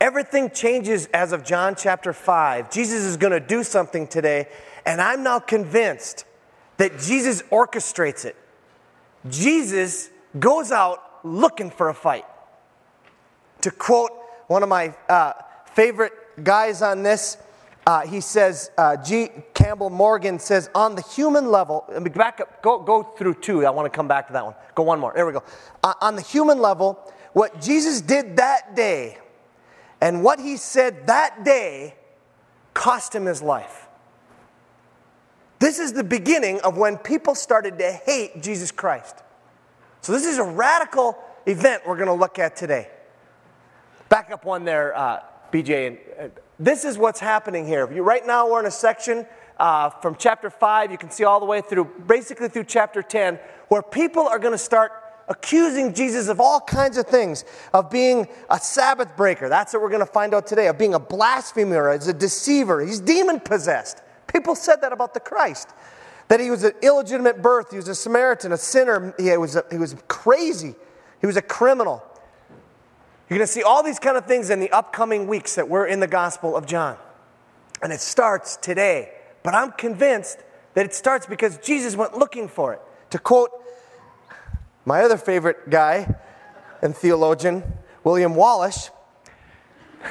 Everything 0.00 0.50
changes 0.50 1.06
as 1.12 1.32
of 1.32 1.44
John 1.44 1.74
chapter 1.74 2.14
5. 2.14 2.70
Jesus 2.70 3.02
is 3.04 3.18
going 3.18 3.32
to 3.32 3.40
do 3.40 3.64
something 3.64 4.06
today, 4.06 4.48
and 4.86 5.00
I'm 5.00 5.22
now 5.22 5.38
convinced 5.38 6.26
that 6.76 6.98
Jesus 6.98 7.42
orchestrates 7.42 8.24
it. 8.24 8.36
Jesus 9.28 10.10
goes 10.38 10.70
out 10.70 11.24
looking 11.24 11.70
for 11.70 11.88
a 11.88 11.94
fight. 11.94 12.24
To 13.62 13.70
quote 13.70 14.10
one 14.46 14.62
of 14.62 14.68
my 14.68 14.94
uh, 15.08 15.32
favorite 15.72 16.12
guys 16.42 16.82
on 16.82 17.02
this, 17.02 17.38
uh, 17.86 18.06
he 18.06 18.20
says, 18.20 18.70
uh, 18.76 18.96
G. 18.96 19.28
Campbell 19.54 19.90
Morgan 19.90 20.38
says, 20.38 20.68
on 20.74 20.96
the 20.96 21.02
human 21.02 21.50
level, 21.50 21.84
let 21.88 22.02
me 22.02 22.10
back 22.10 22.40
up, 22.40 22.60
go, 22.60 22.80
go 22.80 23.02
through 23.02 23.34
two. 23.34 23.64
I 23.64 23.70
want 23.70 23.90
to 23.90 23.96
come 23.96 24.08
back 24.08 24.26
to 24.26 24.32
that 24.32 24.44
one. 24.44 24.54
Go 24.74 24.82
one 24.82 24.98
more. 24.98 25.12
There 25.14 25.24
we 25.24 25.32
go. 25.32 25.44
Uh, 25.82 25.94
on 26.00 26.16
the 26.16 26.22
human 26.22 26.58
level, 26.58 26.98
what 27.32 27.60
Jesus 27.60 28.00
did 28.00 28.36
that 28.36 28.74
day 28.74 29.18
and 30.00 30.24
what 30.24 30.40
he 30.40 30.56
said 30.56 31.06
that 31.06 31.44
day 31.44 31.94
cost 32.74 33.14
him 33.14 33.26
his 33.26 33.40
life. 33.40 33.85
This 35.58 35.78
is 35.78 35.92
the 35.92 36.04
beginning 36.04 36.60
of 36.60 36.76
when 36.76 36.98
people 36.98 37.34
started 37.34 37.78
to 37.78 37.92
hate 37.92 38.42
Jesus 38.42 38.70
Christ. 38.70 39.16
So, 40.02 40.12
this 40.12 40.26
is 40.26 40.38
a 40.38 40.44
radical 40.44 41.18
event 41.46 41.82
we're 41.86 41.96
going 41.96 42.08
to 42.08 42.12
look 42.12 42.38
at 42.38 42.56
today. 42.56 42.88
Back 44.08 44.30
up 44.30 44.44
one 44.44 44.64
there, 44.64 44.96
uh, 44.96 45.20
BJ. 45.52 45.98
And, 46.18 46.32
this 46.58 46.84
is 46.84 46.96
what's 46.96 47.20
happening 47.20 47.66
here. 47.66 47.90
You, 47.92 48.02
right 48.02 48.26
now, 48.26 48.50
we're 48.50 48.60
in 48.60 48.66
a 48.66 48.70
section 48.70 49.26
uh, 49.58 49.90
from 49.90 50.16
chapter 50.18 50.50
5, 50.50 50.90
you 50.90 50.98
can 50.98 51.10
see 51.10 51.24
all 51.24 51.40
the 51.40 51.46
way 51.46 51.60
through, 51.60 51.84
basically 52.06 52.48
through 52.48 52.64
chapter 52.64 53.02
10, 53.02 53.38
where 53.68 53.82
people 53.82 54.26
are 54.26 54.38
going 54.38 54.52
to 54.52 54.58
start 54.58 54.92
accusing 55.28 55.92
Jesus 55.94 56.28
of 56.28 56.40
all 56.40 56.60
kinds 56.60 56.98
of 56.98 57.06
things, 57.06 57.44
of 57.72 57.90
being 57.90 58.28
a 58.50 58.58
Sabbath 58.58 59.16
breaker. 59.16 59.48
That's 59.48 59.72
what 59.72 59.82
we're 59.82 59.90
going 59.90 60.06
to 60.06 60.12
find 60.12 60.34
out 60.34 60.46
today, 60.46 60.68
of 60.68 60.78
being 60.78 60.94
a 60.94 61.00
blasphemer, 61.00 61.90
as 61.90 62.06
a 62.06 62.12
deceiver. 62.12 62.84
He's 62.84 63.00
demon 63.00 63.40
possessed. 63.40 64.02
People 64.36 64.54
said 64.54 64.82
that 64.82 64.92
about 64.92 65.14
the 65.14 65.20
Christ. 65.20 65.70
That 66.28 66.40
he 66.40 66.50
was 66.50 66.62
an 66.62 66.72
illegitimate 66.82 67.40
birth, 67.40 67.70
he 67.70 67.78
was 67.78 67.88
a 67.88 67.94
Samaritan, 67.94 68.52
a 68.52 68.58
sinner, 68.58 69.14
he 69.18 69.34
was, 69.38 69.56
a, 69.56 69.64
he 69.70 69.78
was 69.78 69.96
crazy, 70.08 70.74
he 71.22 71.26
was 71.26 71.38
a 71.38 71.42
criminal. 71.42 72.04
You're 73.30 73.38
going 73.38 73.46
to 73.46 73.52
see 73.52 73.62
all 73.62 73.82
these 73.82 73.98
kind 73.98 74.18
of 74.18 74.26
things 74.26 74.50
in 74.50 74.60
the 74.60 74.70
upcoming 74.72 75.26
weeks 75.26 75.54
that 75.54 75.70
we're 75.70 75.86
in 75.86 76.00
the 76.00 76.06
Gospel 76.06 76.54
of 76.54 76.66
John. 76.66 76.98
And 77.80 77.94
it 77.94 78.00
starts 78.00 78.58
today. 78.58 79.10
But 79.42 79.54
I'm 79.54 79.72
convinced 79.72 80.40
that 80.74 80.84
it 80.84 80.92
starts 80.92 81.24
because 81.24 81.56
Jesus 81.56 81.96
went 81.96 82.18
looking 82.18 82.46
for 82.46 82.74
it. 82.74 82.82
To 83.12 83.18
quote 83.18 83.52
my 84.84 85.00
other 85.00 85.16
favorite 85.16 85.70
guy 85.70 86.14
and 86.82 86.94
theologian, 86.94 87.62
William 88.04 88.34
Wallace, 88.34 88.90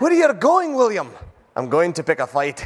What 0.00 0.12
are 0.12 0.16
you 0.16 0.34
going, 0.34 0.74
William? 0.74 1.08
I'm 1.58 1.68
going 1.68 1.92
to 1.94 2.04
pick 2.04 2.20
a 2.20 2.26
fight. 2.28 2.64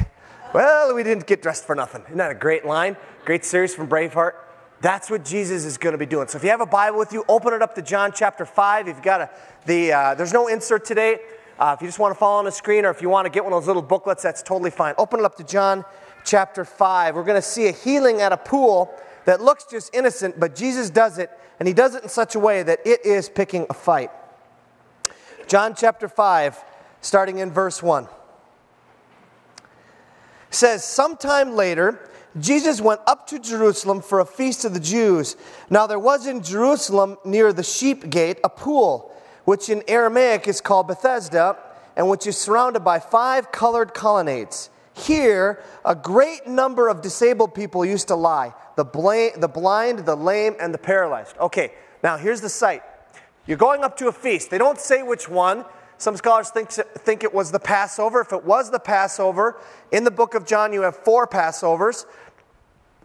Well, 0.53 0.93
we 0.93 1.01
didn't 1.01 1.25
get 1.25 1.41
dressed 1.41 1.65
for 1.65 1.73
nothing. 1.73 2.03
Isn't 2.05 2.17
that 2.17 2.29
a 2.29 2.35
great 2.35 2.63
line? 2.63 2.95
Great 3.25 3.43
series 3.43 3.73
from 3.73 3.87
Braveheart. 3.87 4.33
That's 4.81 5.09
what 5.09 5.25
Jesus 5.25 5.65
is 5.65 5.79
going 5.79 5.93
to 5.93 5.97
be 5.97 6.05
doing. 6.05 6.27
So 6.27 6.37
if 6.37 6.43
you 6.43 6.51
have 6.51 6.61
a 6.61 6.67
Bible 6.67 6.99
with 6.99 7.11
you, 7.11 7.25
open 7.27 7.55
it 7.55 7.63
up 7.63 7.73
to 7.73 7.81
John 7.81 8.11
chapter 8.13 8.45
5. 8.45 8.87
If 8.87 8.95
you've 8.97 9.03
got 9.03 9.21
a, 9.21 9.29
the, 9.65 9.93
uh, 9.93 10.13
there's 10.13 10.31
no 10.31 10.47
insert 10.47 10.85
today. 10.85 11.17
Uh, 11.57 11.73
if 11.75 11.81
you 11.81 11.87
just 11.87 11.97
want 11.97 12.13
to 12.13 12.19
follow 12.19 12.37
on 12.37 12.45
the 12.45 12.51
screen 12.51 12.85
or 12.85 12.91
if 12.91 13.01
you 13.01 13.09
want 13.09 13.25
to 13.25 13.31
get 13.31 13.43
one 13.43 13.51
of 13.51 13.63
those 13.63 13.65
little 13.65 13.81
booklets, 13.81 14.21
that's 14.21 14.43
totally 14.43 14.69
fine. 14.69 14.93
Open 14.99 15.19
it 15.19 15.25
up 15.25 15.37
to 15.37 15.43
John 15.43 15.83
chapter 16.23 16.63
5. 16.63 17.15
We're 17.15 17.23
going 17.23 17.41
to 17.41 17.47
see 17.47 17.69
a 17.69 17.71
healing 17.71 18.21
at 18.21 18.31
a 18.31 18.37
pool 18.37 18.93
that 19.25 19.41
looks 19.41 19.65
just 19.65 19.91
innocent, 19.95 20.39
but 20.39 20.53
Jesus 20.53 20.91
does 20.91 21.17
it, 21.17 21.31
and 21.59 21.67
he 21.67 21.73
does 21.73 21.95
it 21.95 22.03
in 22.03 22.09
such 22.09 22.35
a 22.35 22.39
way 22.39 22.61
that 22.61 22.85
it 22.85 23.03
is 23.03 23.27
picking 23.27 23.65
a 23.71 23.73
fight. 23.73 24.11
John 25.47 25.73
chapter 25.73 26.07
5, 26.07 26.63
starting 27.01 27.39
in 27.39 27.49
verse 27.49 27.81
1, 27.81 28.07
says, 30.55 30.83
Sometime 30.83 31.55
later, 31.55 32.09
Jesus 32.39 32.81
went 32.81 33.01
up 33.05 33.27
to 33.27 33.39
Jerusalem 33.39 34.01
for 34.01 34.19
a 34.19 34.25
feast 34.25 34.65
of 34.65 34.73
the 34.73 34.79
Jews. 34.79 35.35
Now 35.69 35.85
there 35.85 35.99
was 35.99 36.25
in 36.25 36.41
Jerusalem 36.41 37.17
near 37.23 37.53
the 37.53 37.63
sheep 37.63 38.09
gate 38.09 38.39
a 38.43 38.49
pool, 38.49 39.13
which 39.45 39.69
in 39.69 39.83
Aramaic 39.87 40.47
is 40.47 40.59
called 40.59 40.87
Bethesda, 40.87 41.57
and 41.95 42.09
which 42.09 42.25
is 42.25 42.37
surrounded 42.37 42.79
by 42.79 42.99
five 42.99 43.51
colored 43.51 43.93
colonnades. 43.93 44.69
Here, 44.95 45.61
a 45.85 45.95
great 45.95 46.47
number 46.47 46.87
of 46.87 47.01
disabled 47.01 47.53
people 47.53 47.85
used 47.85 48.07
to 48.09 48.15
lie 48.15 48.53
the, 48.75 48.83
bla- 48.83 49.37
the 49.37 49.47
blind, 49.47 49.99
the 49.99 50.15
lame, 50.15 50.55
and 50.59 50.73
the 50.73 50.77
paralyzed. 50.77 51.37
Okay, 51.39 51.71
now 52.03 52.17
here's 52.17 52.41
the 52.41 52.49
site. 52.49 52.81
You're 53.45 53.57
going 53.57 53.83
up 53.83 53.97
to 53.97 54.07
a 54.07 54.11
feast. 54.11 54.49
They 54.49 54.57
don't 54.57 54.79
say 54.79 55.03
which 55.03 55.27
one. 55.27 55.65
Some 56.03 56.17
scholars 56.17 56.49
think, 56.49 56.69
think 56.69 57.23
it 57.23 57.33
was 57.33 57.49
the 57.49 57.59
Passover. 57.59 58.19
If 58.19 58.33
it 58.33 58.43
was 58.43 58.69
the 58.69 58.79
Passover, 58.79 59.57
in 59.93 60.03
the 60.03 60.11
book 60.11 60.35
of 60.35 60.45
John, 60.45 60.73
you 60.73 60.81
have 60.81 60.97
four 60.97 61.25
Passovers. 61.25 62.05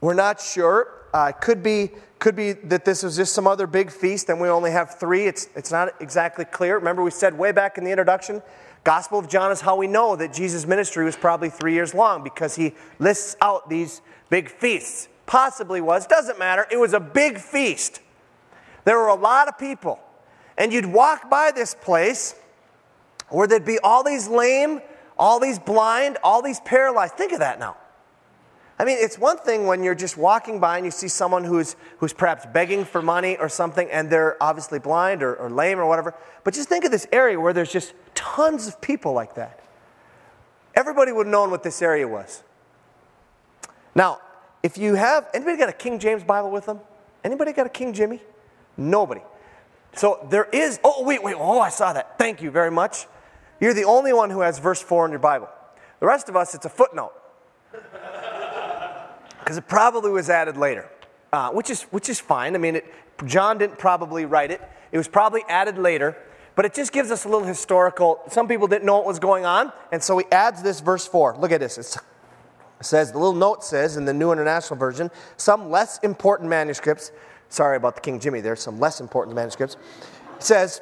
We're 0.01 0.15
not 0.15 0.41
sure. 0.41 1.07
Uh, 1.15 1.31
could 1.31 1.63
be 1.63 1.93
could 2.19 2.35
be 2.35 2.55
that 2.55 2.85
this 2.85 3.05
was 3.05 3.15
just 3.15 3.33
some 3.33 3.47
other 3.47 3.69
big 3.69 3.93
feast 3.93 4.29
and 4.29 4.41
we 4.41 4.49
only 4.49 4.73
have 4.73 4.99
three. 4.99 5.27
It's, 5.27 5.49
it's 5.55 5.71
not 5.71 5.95
exactly 6.01 6.45
clear. 6.45 6.75
Remember, 6.75 7.05
we 7.05 7.13
said 7.13 7.39
way 7.39 7.53
back 7.53 7.79
in 7.79 7.85
the 7.85 7.91
introduction 7.91 8.43
Gospel 8.83 9.21
of 9.21 9.29
John 9.29 9.53
is 9.53 9.61
how 9.61 9.77
we 9.77 9.87
know 9.87 10.17
that 10.17 10.33
Jesus' 10.33 10.67
ministry 10.67 11.05
was 11.05 11.15
probably 11.15 11.51
three 11.51 11.75
years 11.75 11.95
long 11.95 12.25
because 12.25 12.57
he 12.57 12.75
lists 12.99 13.37
out 13.41 13.69
these 13.69 14.01
big 14.29 14.49
feasts. 14.49 15.09
Possibly 15.27 15.81
was, 15.81 16.09
doesn't 16.09 16.41
matter. 16.41 16.67
It 16.73 16.79
was 16.79 16.95
a 16.95 17.01
big 17.01 17.39
feast. 17.39 18.01
There 18.85 18.99
were 18.99 19.07
a 19.07 19.15
lot 19.15 19.47
of 19.47 19.57
people. 19.57 20.01
And 20.57 20.73
you'd 20.73 20.87
walk 20.87 21.31
by 21.31 21.53
this 21.53 21.77
place 21.77 22.35
where 23.31 23.47
there'd 23.47 23.65
be 23.65 23.79
all 23.81 24.03
these 24.03 24.29
lame, 24.29 24.81
all 25.19 25.41
these 25.41 25.59
blind, 25.59 26.19
all 26.23 26.43
these 26.43 26.61
paralyzed. 26.61 27.15
Think 27.15 27.33
of 27.33 27.41
that 27.41 27.59
now. 27.59 27.77
I 28.81 28.85
mean, 28.85 28.99
it's 29.01 29.19
one 29.19 29.39
thing 29.39 29.67
when 29.67 29.83
you're 29.83 29.97
just 29.97 30.17
walking 30.17 30.61
by 30.61 30.77
and 30.77 30.85
you 30.87 30.93
see 30.93 31.09
someone 31.09 31.43
who's, 31.43 31.75
who's 31.99 32.13
perhaps 32.13 32.47
begging 32.47 32.85
for 32.85 33.03
money 33.03 33.37
or 33.37 33.49
something 33.49 33.91
and 33.91 34.09
they're 34.09 34.41
obviously 34.41 34.79
blind 34.79 35.23
or, 35.23 35.35
or 35.35 35.51
lame 35.51 35.81
or 35.81 35.87
whatever. 35.87 36.15
But 36.45 36.55
just 36.55 36.69
think 36.69 36.85
of 36.85 36.93
this 36.93 37.07
area 37.11 37.41
where 37.41 37.53
there's 37.53 37.73
just 37.73 37.93
tons 38.15 38.69
of 38.69 38.81
people 38.81 39.13
like 39.13 39.35
that. 39.35 39.61
Everybody 40.77 41.11
would 41.11 41.27
have 41.27 41.33
known 41.33 41.51
what 41.51 41.65
this 41.65 41.83
area 41.83 42.07
was. 42.07 42.45
Now, 43.97 44.21
if 44.63 44.79
you 44.79 44.95
have, 44.95 45.29
anybody 45.35 45.57
got 45.57 45.69
a 45.69 45.73
King 45.73 45.99
James 45.99 46.23
Bible 46.23 46.53
with 46.53 46.67
them? 46.67 46.79
Anybody 47.25 47.53
got 47.53 47.67
a 47.67 47.71
King 47.71 47.93
Jimmy? 47.93 48.23
Nobody. 48.77 49.23
So 49.95 50.25
there 50.31 50.45
is, 50.53 50.79
oh, 50.85 51.03
wait, 51.03 51.21
wait, 51.21 51.35
oh, 51.37 51.59
I 51.59 51.71
saw 51.71 51.93
that. 51.95 52.17
Thank 52.17 52.43
you 52.43 52.53
very 52.53 52.71
much. 52.71 53.07
You're 53.61 53.75
the 53.75 53.85
only 53.85 54.13
one 54.13 54.31
who 54.31 54.41
has 54.41 54.59
verse 54.59 54.81
4 54.81 55.07
in 55.07 55.11
your 55.11 55.19
Bible. 55.21 55.49
The 56.01 56.07
rest 56.07 56.29
of 56.29 56.37
us, 56.37 56.55
it's 56.55 56.65
a 56.65 56.69
footnote 56.69 57.13
because 59.41 59.57
it 59.57 59.67
probably 59.67 60.11
was 60.11 60.31
added 60.31 60.57
later, 60.57 60.89
uh, 61.33 61.51
which, 61.51 61.71
is, 61.71 61.83
which 61.85 62.09
is 62.09 62.21
fine. 62.21 62.55
I 62.55 62.59
mean, 62.59 62.77
it, 62.77 62.95
John 63.25 63.59
didn't 63.59 63.79
probably 63.79 64.27
write 64.27 64.51
it, 64.51 64.61
it 64.93 64.99
was 64.99 65.09
probably 65.09 65.43
added 65.49 65.79
later, 65.79 66.17
but 66.55 66.65
it 66.65 66.75
just 66.75 66.93
gives 66.93 67.11
us 67.11 67.25
a 67.25 67.29
little 67.29 67.47
historical. 67.47 68.21
Some 68.29 68.47
people 68.47 68.67
didn't 68.67 68.85
know 68.85 68.97
what 68.97 69.07
was 69.07 69.19
going 69.19 69.45
on, 69.45 69.73
and 69.91 70.03
so 70.03 70.19
he 70.19 70.25
adds 70.31 70.63
this 70.63 70.81
verse 70.81 71.07
4. 71.07 71.37
Look 71.39 71.51
at 71.51 71.61
this. 71.61 71.79
It's, 71.79 71.97
it 71.97 72.85
says, 72.85 73.11
the 73.11 73.19
little 73.19 73.35
note 73.35 73.65
says 73.65 73.97
in 73.97 74.05
the 74.05 74.15
New 74.15 74.33
International 74.33 74.79
Version, 74.79 75.11
some 75.37 75.71
less 75.71 75.99
important 76.01 76.49
manuscripts, 76.49 77.11
sorry 77.49 77.77
about 77.77 77.97
the 77.97 78.01
King 78.01 78.21
Jimmy 78.21 78.41
there, 78.41 78.55
some 78.55 78.79
less 78.79 79.01
important 79.01 79.35
manuscripts, 79.35 79.77
says, 80.39 80.81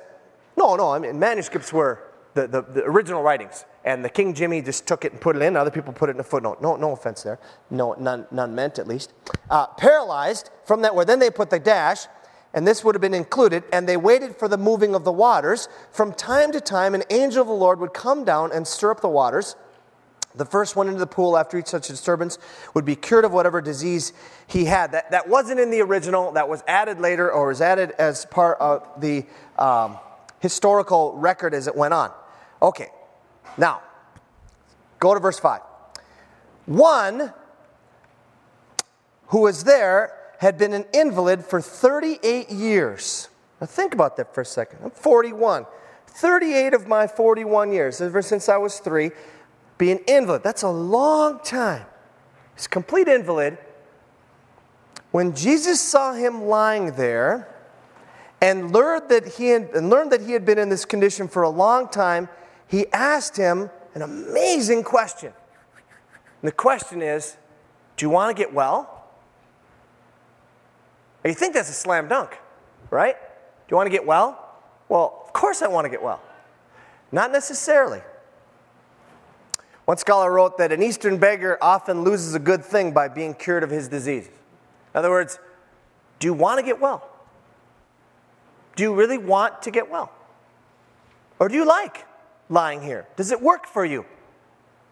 no, 0.58 0.76
no, 0.76 0.90
I 0.90 0.98
mean, 0.98 1.18
manuscripts 1.18 1.72
were 1.72 2.05
the, 2.36 2.46
the, 2.46 2.62
the, 2.62 2.84
original 2.84 3.22
writings. 3.22 3.64
And 3.84 4.04
the 4.04 4.10
King 4.10 4.34
Jimmy 4.34 4.62
just 4.62 4.86
took 4.86 5.04
it 5.04 5.12
and 5.12 5.20
put 5.20 5.34
it 5.34 5.42
in. 5.42 5.56
Other 5.56 5.70
people 5.70 5.92
put 5.92 6.10
it 6.10 6.12
in 6.14 6.20
a 6.20 6.24
footnote. 6.24 6.60
No, 6.60 6.76
no 6.76 6.92
offense 6.92 7.22
there. 7.22 7.40
No, 7.70 7.94
none, 7.94 8.26
none 8.30 8.54
meant 8.54 8.78
at 8.78 8.86
least. 8.86 9.12
Uh, 9.50 9.66
paralyzed 9.66 10.50
from 10.64 10.82
that 10.82 10.94
where 10.94 11.04
then 11.04 11.18
they 11.18 11.30
put 11.30 11.50
the 11.50 11.58
dash, 11.58 12.06
and 12.52 12.68
this 12.68 12.84
would 12.84 12.94
have 12.94 13.02
been 13.02 13.14
included, 13.14 13.64
and 13.72 13.88
they 13.88 13.96
waited 13.96 14.36
for 14.36 14.48
the 14.48 14.58
moving 14.58 14.94
of 14.94 15.04
the 15.04 15.12
waters. 15.12 15.68
From 15.90 16.12
time 16.12 16.52
to 16.52 16.60
time, 16.60 16.94
an 16.94 17.04
angel 17.10 17.40
of 17.40 17.48
the 17.48 17.54
Lord 17.54 17.80
would 17.80 17.94
come 17.94 18.24
down 18.24 18.52
and 18.52 18.68
stir 18.68 18.90
up 18.90 19.00
the 19.00 19.08
waters. 19.08 19.56
The 20.34 20.44
first 20.44 20.76
one 20.76 20.88
into 20.88 21.00
the 21.00 21.06
pool 21.06 21.38
after 21.38 21.56
each 21.56 21.68
such 21.68 21.88
disturbance 21.88 22.38
would 22.74 22.84
be 22.84 22.94
cured 22.94 23.24
of 23.24 23.32
whatever 23.32 23.62
disease 23.62 24.12
he 24.46 24.66
had. 24.66 24.92
That, 24.92 25.10
that 25.12 25.26
wasn't 25.26 25.60
in 25.60 25.70
the 25.70 25.80
original, 25.80 26.32
that 26.32 26.50
was 26.50 26.62
added 26.68 27.00
later 27.00 27.32
or 27.32 27.48
was 27.48 27.62
added 27.62 27.92
as 27.98 28.26
part 28.26 28.58
of 28.60 28.86
the 29.00 29.24
um, 29.58 29.96
historical 30.40 31.16
record 31.16 31.54
as 31.54 31.66
it 31.66 31.74
went 31.74 31.94
on. 31.94 32.12
Okay, 32.60 32.88
now, 33.58 33.82
go 34.98 35.14
to 35.14 35.20
verse 35.20 35.38
5. 35.38 35.60
One 36.66 37.32
who 39.28 39.40
was 39.42 39.64
there 39.64 40.12
had 40.38 40.58
been 40.58 40.72
an 40.72 40.84
invalid 40.92 41.44
for 41.44 41.60
38 41.60 42.50
years. 42.50 43.28
Now, 43.60 43.66
think 43.66 43.94
about 43.94 44.16
that 44.16 44.34
for 44.34 44.42
a 44.42 44.44
second. 44.44 44.80
I'm 44.84 44.90
41. 44.90 45.66
38 46.06 46.74
of 46.74 46.86
my 46.86 47.06
41 47.06 47.72
years, 47.72 48.00
ever 48.00 48.22
since 48.22 48.48
I 48.48 48.56
was 48.56 48.78
three, 48.78 49.10
being 49.78 49.98
an 49.98 50.04
invalid. 50.06 50.42
That's 50.42 50.62
a 50.62 50.70
long 50.70 51.40
time. 51.40 51.86
He's 52.54 52.66
a 52.66 52.68
complete 52.70 53.08
invalid. 53.08 53.58
When 55.10 55.34
Jesus 55.34 55.80
saw 55.80 56.14
him 56.14 56.44
lying 56.44 56.92
there 56.92 57.54
and 58.40 58.72
learned 58.72 59.08
that 59.08 59.26
he 59.34 59.48
had, 59.48 59.70
and 59.74 59.90
learned 59.90 60.12
that 60.12 60.22
he 60.22 60.32
had 60.32 60.44
been 60.44 60.58
in 60.58 60.68
this 60.68 60.84
condition 60.84 61.28
for 61.28 61.42
a 61.42 61.48
long 61.48 61.88
time, 61.88 62.28
he 62.68 62.86
asked 62.92 63.36
him 63.36 63.70
an 63.94 64.02
amazing 64.02 64.82
question. 64.82 65.32
And 66.42 66.48
the 66.48 66.52
question 66.52 67.02
is 67.02 67.36
Do 67.96 68.06
you 68.06 68.10
want 68.10 68.36
to 68.36 68.40
get 68.40 68.52
well? 68.52 69.04
Now, 71.24 71.28
you 71.28 71.34
think 71.34 71.54
that's 71.54 71.70
a 71.70 71.74
slam 71.74 72.08
dunk, 72.08 72.38
right? 72.90 73.16
Do 73.18 73.72
you 73.72 73.76
want 73.76 73.86
to 73.86 73.90
get 73.90 74.06
well? 74.06 74.54
Well, 74.88 75.22
of 75.26 75.32
course 75.32 75.62
I 75.62 75.66
want 75.66 75.84
to 75.86 75.88
get 75.88 76.02
well. 76.02 76.20
Not 77.10 77.32
necessarily. 77.32 78.00
One 79.86 79.96
scholar 79.96 80.32
wrote 80.32 80.58
that 80.58 80.72
an 80.72 80.82
Eastern 80.82 81.18
beggar 81.18 81.58
often 81.60 82.02
loses 82.02 82.34
a 82.34 82.38
good 82.38 82.64
thing 82.64 82.92
by 82.92 83.08
being 83.08 83.34
cured 83.34 83.62
of 83.62 83.70
his 83.70 83.88
disease. 83.88 84.26
In 84.26 84.98
other 84.98 85.10
words, 85.10 85.38
do 86.18 86.26
you 86.26 86.34
want 86.34 86.58
to 86.58 86.64
get 86.64 86.80
well? 86.80 87.08
Do 88.74 88.82
you 88.82 88.94
really 88.94 89.18
want 89.18 89.62
to 89.62 89.70
get 89.70 89.90
well? 89.90 90.12
Or 91.38 91.48
do 91.48 91.54
you 91.54 91.64
like 91.64 92.04
lying 92.48 92.82
here? 92.82 93.06
Does 93.16 93.32
it 93.32 93.40
work 93.40 93.66
for 93.66 93.84
you? 93.84 94.04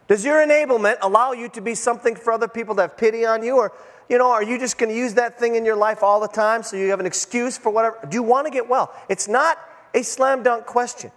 Does 0.06 0.24
your 0.24 0.44
enablement 0.44 0.96
allow 1.02 1.32
you 1.32 1.48
to 1.50 1.60
be 1.60 1.74
something 1.74 2.14
for 2.14 2.32
other 2.32 2.48
people 2.48 2.74
to 2.76 2.82
have 2.82 2.96
pity 2.96 3.24
on 3.24 3.42
you? 3.42 3.56
Or, 3.56 3.72
you 4.08 4.18
know, 4.18 4.30
are 4.30 4.42
you 4.42 4.58
just 4.58 4.76
going 4.76 4.90
to 4.90 4.96
use 4.96 5.14
that 5.14 5.38
thing 5.38 5.54
in 5.54 5.64
your 5.64 5.76
life 5.76 6.02
all 6.02 6.20
the 6.20 6.28
time 6.28 6.62
so 6.62 6.76
you 6.76 6.90
have 6.90 7.00
an 7.00 7.06
excuse 7.06 7.56
for 7.56 7.70
whatever? 7.70 7.98
Do 8.08 8.14
you 8.14 8.22
want 8.22 8.46
to 8.46 8.50
get 8.50 8.68
well? 8.68 8.92
It's 9.08 9.28
not 9.28 9.58
a 9.94 10.02
slam 10.02 10.42
dunk 10.42 10.66
question. 10.66 11.10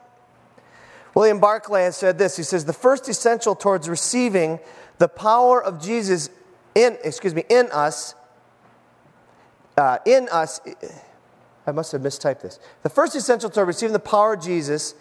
William 1.16 1.40
Barclay 1.40 1.84
has 1.84 1.98
said 1.98 2.18
this. 2.18 2.38
He 2.38 2.44
says, 2.44 2.66
The 2.66 2.74
first 2.74 3.10
essential 3.10 3.56
towards 3.56 3.90
receiving 3.90 4.60
the 5.00 5.08
power 5.08 5.62
of 5.62 5.82
Jesus 5.82 6.30
in, 6.76 6.98
excuse 7.04 7.34
me, 7.34 7.44
in 7.50 7.70
us, 7.72 8.14
uh, 9.78 9.98
in 10.06 10.30
us, 10.30 10.60
I 11.66 11.72
must 11.72 11.92
have 11.92 12.02
mistyped 12.02 12.42
this. 12.42 12.60
The 12.84 12.90
first 12.90 13.16
essential 13.16 13.50
to 13.50 13.66
receiving 13.66 13.94
the 13.94 14.00
power 14.00 14.34
of 14.34 14.44
Jesus 14.44 14.96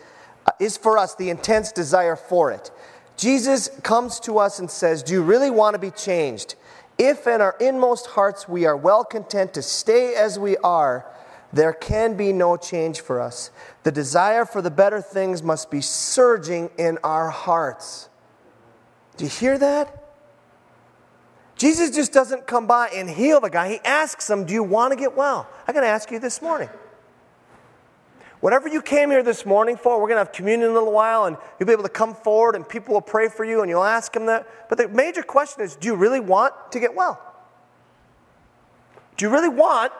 Uh, 0.46 0.52
is 0.60 0.76
for 0.76 0.96
us 0.96 1.14
the 1.14 1.30
intense 1.30 1.72
desire 1.72 2.16
for 2.16 2.50
it. 2.52 2.70
Jesus 3.16 3.68
comes 3.82 4.20
to 4.20 4.38
us 4.38 4.58
and 4.58 4.70
says, 4.70 5.02
Do 5.02 5.14
you 5.14 5.22
really 5.22 5.50
want 5.50 5.74
to 5.74 5.78
be 5.78 5.90
changed? 5.90 6.54
If 6.98 7.26
in 7.26 7.40
our 7.40 7.56
inmost 7.60 8.06
hearts 8.06 8.48
we 8.48 8.64
are 8.64 8.76
well 8.76 9.04
content 9.04 9.54
to 9.54 9.62
stay 9.62 10.14
as 10.14 10.38
we 10.38 10.56
are, 10.58 11.06
there 11.52 11.72
can 11.72 12.16
be 12.16 12.32
no 12.32 12.56
change 12.56 13.00
for 13.00 13.20
us. 13.20 13.50
The 13.82 13.92
desire 13.92 14.44
for 14.44 14.60
the 14.62 14.70
better 14.70 15.00
things 15.00 15.42
must 15.42 15.70
be 15.70 15.80
surging 15.80 16.70
in 16.78 16.98
our 17.04 17.30
hearts. 17.30 18.08
Do 19.16 19.24
you 19.24 19.30
hear 19.30 19.58
that? 19.58 20.02
Jesus 21.56 21.90
just 21.90 22.12
doesn't 22.12 22.46
come 22.46 22.66
by 22.66 22.88
and 22.88 23.08
heal 23.08 23.40
the 23.40 23.48
guy. 23.48 23.70
He 23.70 23.78
asks 23.84 24.28
him, 24.28 24.44
Do 24.44 24.52
you 24.52 24.62
want 24.62 24.92
to 24.92 24.98
get 24.98 25.16
well? 25.16 25.48
I'm 25.66 25.74
going 25.74 25.84
to 25.84 25.90
ask 25.90 26.10
you 26.10 26.18
this 26.18 26.42
morning. 26.42 26.68
Whatever 28.40 28.68
you 28.68 28.82
came 28.82 29.10
here 29.10 29.22
this 29.22 29.46
morning 29.46 29.76
for, 29.76 29.96
we're 30.00 30.08
going 30.08 30.16
to 30.16 30.24
have 30.24 30.32
communion 30.32 30.68
in 30.68 30.70
a 30.70 30.74
little 30.74 30.92
while, 30.92 31.24
and 31.24 31.36
you'll 31.58 31.66
be 31.66 31.72
able 31.72 31.82
to 31.84 31.88
come 31.88 32.14
forward, 32.14 32.54
and 32.54 32.68
people 32.68 32.92
will 32.94 33.00
pray 33.00 33.28
for 33.28 33.44
you, 33.44 33.62
and 33.62 33.70
you'll 33.70 33.82
ask 33.82 34.12
them 34.12 34.26
that. 34.26 34.68
But 34.68 34.78
the 34.78 34.88
major 34.88 35.22
question 35.22 35.62
is 35.62 35.74
do 35.76 35.88
you 35.88 35.94
really 35.94 36.20
want 36.20 36.54
to 36.72 36.80
get 36.80 36.94
well? 36.94 37.20
Do 39.16 39.24
you 39.24 39.30
really 39.30 39.48
want 39.48 39.92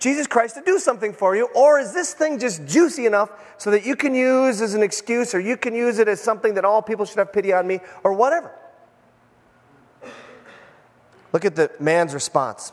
Jesus 0.00 0.26
Christ 0.26 0.56
to 0.56 0.62
do 0.62 0.78
something 0.80 1.12
for 1.12 1.36
you? 1.36 1.48
Or 1.54 1.78
is 1.78 1.94
this 1.94 2.12
thing 2.12 2.38
just 2.40 2.66
juicy 2.66 3.06
enough 3.06 3.30
so 3.56 3.70
that 3.70 3.86
you 3.86 3.94
can 3.94 4.14
use 4.14 4.60
as 4.60 4.74
an 4.74 4.82
excuse, 4.82 5.34
or 5.34 5.40
you 5.40 5.56
can 5.56 5.74
use 5.74 6.00
it 6.00 6.08
as 6.08 6.20
something 6.20 6.54
that 6.54 6.64
all 6.64 6.82
people 6.82 7.04
should 7.04 7.18
have 7.18 7.32
pity 7.32 7.52
on 7.52 7.66
me, 7.66 7.78
or 8.02 8.12
whatever? 8.12 8.50
Look 11.32 11.44
at 11.44 11.54
the 11.54 11.70
man's 11.78 12.14
response. 12.14 12.72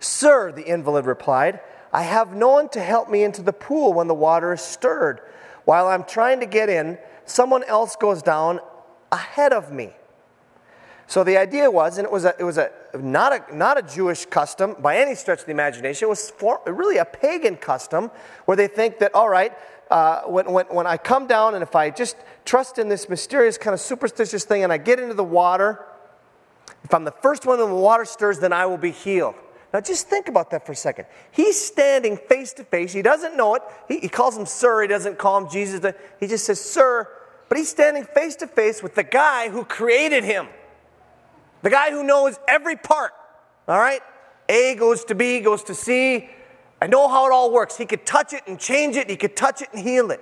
Sir, 0.00 0.52
the 0.52 0.62
invalid 0.62 1.06
replied, 1.06 1.60
I 1.92 2.02
have 2.02 2.34
no 2.34 2.48
one 2.48 2.68
to 2.70 2.80
help 2.80 3.08
me 3.08 3.22
into 3.22 3.42
the 3.42 3.52
pool 3.52 3.92
when 3.92 4.08
the 4.08 4.14
water 4.14 4.52
is 4.52 4.60
stirred. 4.60 5.20
While 5.64 5.88
I'm 5.88 6.04
trying 6.04 6.40
to 6.40 6.46
get 6.46 6.68
in, 6.68 6.98
someone 7.24 7.64
else 7.64 7.96
goes 7.96 8.22
down 8.22 8.60
ahead 9.10 9.52
of 9.52 9.72
me. 9.72 9.92
So 11.06 11.24
the 11.24 11.38
idea 11.38 11.70
was, 11.70 11.96
and 11.96 12.04
it 12.04 12.12
was, 12.12 12.26
a, 12.26 12.34
it 12.38 12.44
was 12.44 12.58
a, 12.58 12.70
not, 12.94 13.32
a, 13.32 13.56
not 13.56 13.78
a 13.78 13.82
Jewish 13.82 14.26
custom 14.26 14.76
by 14.78 14.98
any 14.98 15.14
stretch 15.14 15.40
of 15.40 15.46
the 15.46 15.52
imagination, 15.52 16.04
it 16.04 16.08
was 16.10 16.30
for, 16.30 16.60
really 16.66 16.98
a 16.98 17.04
pagan 17.06 17.56
custom 17.56 18.10
where 18.44 18.56
they 18.58 18.66
think 18.66 18.98
that, 18.98 19.14
all 19.14 19.28
right, 19.28 19.52
uh, 19.90 20.22
when, 20.24 20.50
when, 20.52 20.66
when 20.66 20.86
I 20.86 20.98
come 20.98 21.26
down 21.26 21.54
and 21.54 21.62
if 21.62 21.74
I 21.74 21.88
just 21.88 22.16
trust 22.44 22.78
in 22.78 22.90
this 22.90 23.08
mysterious 23.08 23.56
kind 23.56 23.72
of 23.72 23.80
superstitious 23.80 24.44
thing 24.44 24.64
and 24.64 24.72
I 24.72 24.76
get 24.76 25.00
into 25.00 25.14
the 25.14 25.24
water, 25.24 25.82
if 26.84 26.92
I'm 26.92 27.04
the 27.04 27.10
first 27.10 27.46
one 27.46 27.58
in 27.58 27.68
the 27.68 27.74
water 27.74 28.04
stirs, 28.04 28.38
then 28.38 28.52
I 28.52 28.66
will 28.66 28.76
be 28.76 28.90
healed. 28.90 29.34
Now, 29.72 29.80
just 29.80 30.08
think 30.08 30.28
about 30.28 30.50
that 30.50 30.64
for 30.64 30.72
a 30.72 30.76
second. 30.76 31.06
He's 31.30 31.60
standing 31.60 32.16
face 32.16 32.54
to 32.54 32.64
face. 32.64 32.92
He 32.92 33.02
doesn't 33.02 33.36
know 33.36 33.54
it. 33.54 33.62
He, 33.86 33.98
he, 33.98 34.08
calls 34.08 34.36
him 34.36 34.46
Sir. 34.46 34.82
He 34.82 34.88
doesn't 34.88 35.18
call 35.18 35.38
him 35.38 35.50
Jesus. 35.50 35.94
He 36.20 36.26
just 36.26 36.46
says, 36.46 36.60
Sir. 36.60 37.08
But 37.48 37.58
he's 37.58 37.68
standing 37.68 38.04
face 38.04 38.36
to 38.36 38.46
face 38.46 38.82
with 38.82 38.94
the 38.94 39.02
guy 39.02 39.48
who 39.48 39.64
created 39.64 40.24
him, 40.24 40.48
the 41.62 41.70
guy 41.70 41.90
who 41.90 42.02
knows 42.02 42.38
every 42.46 42.76
part 42.76 43.12
all 43.68 43.78
right? 43.78 44.00
A 44.48 44.74
goes 44.76 45.04
to 45.04 45.14
B, 45.14 45.40
goes 45.40 45.62
to 45.64 45.74
C. 45.74 46.30
I 46.80 46.86
know 46.86 47.06
how 47.06 47.26
it 47.26 47.32
all 47.32 47.52
works. 47.52 47.76
He 47.76 47.84
could 47.84 48.06
touch 48.06 48.32
it 48.32 48.42
and 48.46 48.58
change 48.58 48.96
it, 48.96 49.10
he 49.10 49.16
could 49.16 49.36
touch 49.36 49.60
it 49.60 49.68
and 49.72 49.82
heal 49.82 50.10
it. 50.10 50.20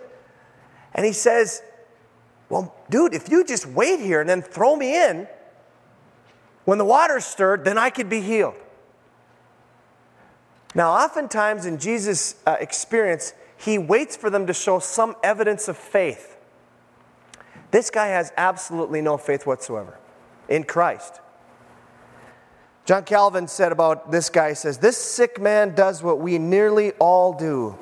And 0.93 1.07
he 1.07 1.13
says, 1.13 1.63
Well, 2.49 2.75
dude, 2.91 3.15
if 3.15 3.31
you 3.31 3.45
just 3.45 3.67
wait 3.67 4.01
here 4.01 4.21
and 4.21 4.29
then 4.29 4.43
throw 4.43 4.75
me 4.75 4.97
in, 4.97 5.29
when 6.65 6.79
the 6.79 6.85
water's 6.85 7.25
stirred, 7.25 7.65
then 7.65 7.79
I 7.79 7.91
could 7.91 8.09
be 8.09 8.21
healed. 8.21 8.57
Now, 10.77 10.93
oftentimes 10.93 11.65
in 11.65 11.79
Jesus' 11.79 12.35
uh, 12.47 12.59
experience, 12.61 13.33
he 13.57 13.79
waits 13.79 14.15
for 14.15 14.29
them 14.29 14.47
to 14.47 14.53
show 14.53 14.79
some 14.79 15.17
evidence 15.25 15.69
of 15.69 15.77
faith. 15.79 16.37
This 17.71 17.89
guy 17.89 18.09
has 18.09 18.31
absolutely 18.37 19.01
no 19.01 19.17
faith 19.17 19.47
whatsoever 19.47 19.99
in 20.51 20.65
Christ. 20.65 21.21
John 22.85 23.05
Calvin 23.05 23.49
said 23.49 23.73
about 23.73 24.13
this 24.13 24.29
guy, 24.29 24.53
says, 24.53 24.77
This 24.77 24.99
sick 24.99 25.41
man 25.41 25.75
does 25.75 26.03
what 26.03 26.21
we 26.21 26.37
nearly 26.37 26.93
all 26.93 27.33
do. 27.33 27.79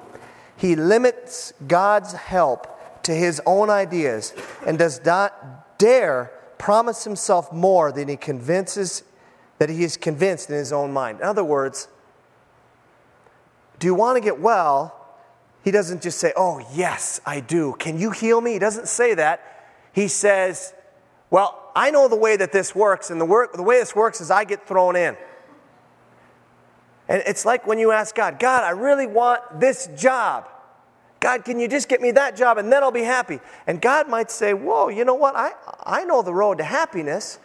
He 0.56 0.76
limits 0.76 1.52
God's 1.66 2.12
help 2.12 3.02
to 3.02 3.12
his 3.12 3.42
own 3.44 3.70
ideas 3.70 4.32
and 4.64 4.78
does 4.78 5.04
not 5.04 5.78
dare 5.78 6.30
promise 6.58 7.02
himself 7.02 7.52
more 7.52 7.90
than 7.90 8.06
he 8.06 8.16
convinces 8.16 9.02
that 9.58 9.68
he 9.68 9.82
is 9.82 9.96
convinced 9.96 10.48
in 10.48 10.54
his 10.54 10.72
own 10.72 10.92
mind. 10.92 11.18
In 11.18 11.26
other 11.26 11.42
words, 11.42 11.88
do 13.78 13.86
you 13.86 13.94
want 13.94 14.16
to 14.16 14.20
get 14.20 14.40
well? 14.40 15.00
He 15.62 15.70
doesn't 15.70 16.02
just 16.02 16.18
say, 16.18 16.32
Oh, 16.36 16.64
yes, 16.74 17.20
I 17.24 17.40
do. 17.40 17.74
Can 17.78 17.98
you 17.98 18.10
heal 18.10 18.40
me? 18.40 18.52
He 18.52 18.58
doesn't 18.58 18.88
say 18.88 19.14
that. 19.14 19.40
He 19.92 20.08
says, 20.08 20.74
Well, 21.30 21.70
I 21.74 21.90
know 21.90 22.08
the 22.08 22.16
way 22.16 22.36
that 22.36 22.52
this 22.52 22.74
works, 22.74 23.10
and 23.10 23.20
the, 23.20 23.24
work, 23.24 23.54
the 23.54 23.62
way 23.62 23.78
this 23.78 23.96
works 23.96 24.20
is 24.20 24.30
I 24.30 24.44
get 24.44 24.66
thrown 24.66 24.94
in. 24.94 25.16
And 27.08 27.22
it's 27.26 27.44
like 27.44 27.66
when 27.66 27.78
you 27.78 27.90
ask 27.90 28.14
God, 28.14 28.38
God, 28.38 28.62
I 28.62 28.70
really 28.70 29.06
want 29.06 29.60
this 29.60 29.88
job. 29.96 30.48
God, 31.20 31.44
can 31.44 31.58
you 31.58 31.68
just 31.68 31.88
get 31.88 32.00
me 32.00 32.10
that 32.12 32.36
job 32.36 32.58
and 32.58 32.70
then 32.70 32.82
I'll 32.82 32.90
be 32.90 33.02
happy? 33.02 33.40
And 33.66 33.80
God 33.80 34.08
might 34.08 34.30
say, 34.30 34.52
Whoa, 34.52 34.88
you 34.88 35.04
know 35.04 35.14
what? 35.14 35.34
I, 35.34 35.52
I 35.84 36.04
know 36.04 36.22
the 36.22 36.34
road 36.34 36.58
to 36.58 36.64
happiness, 36.64 37.38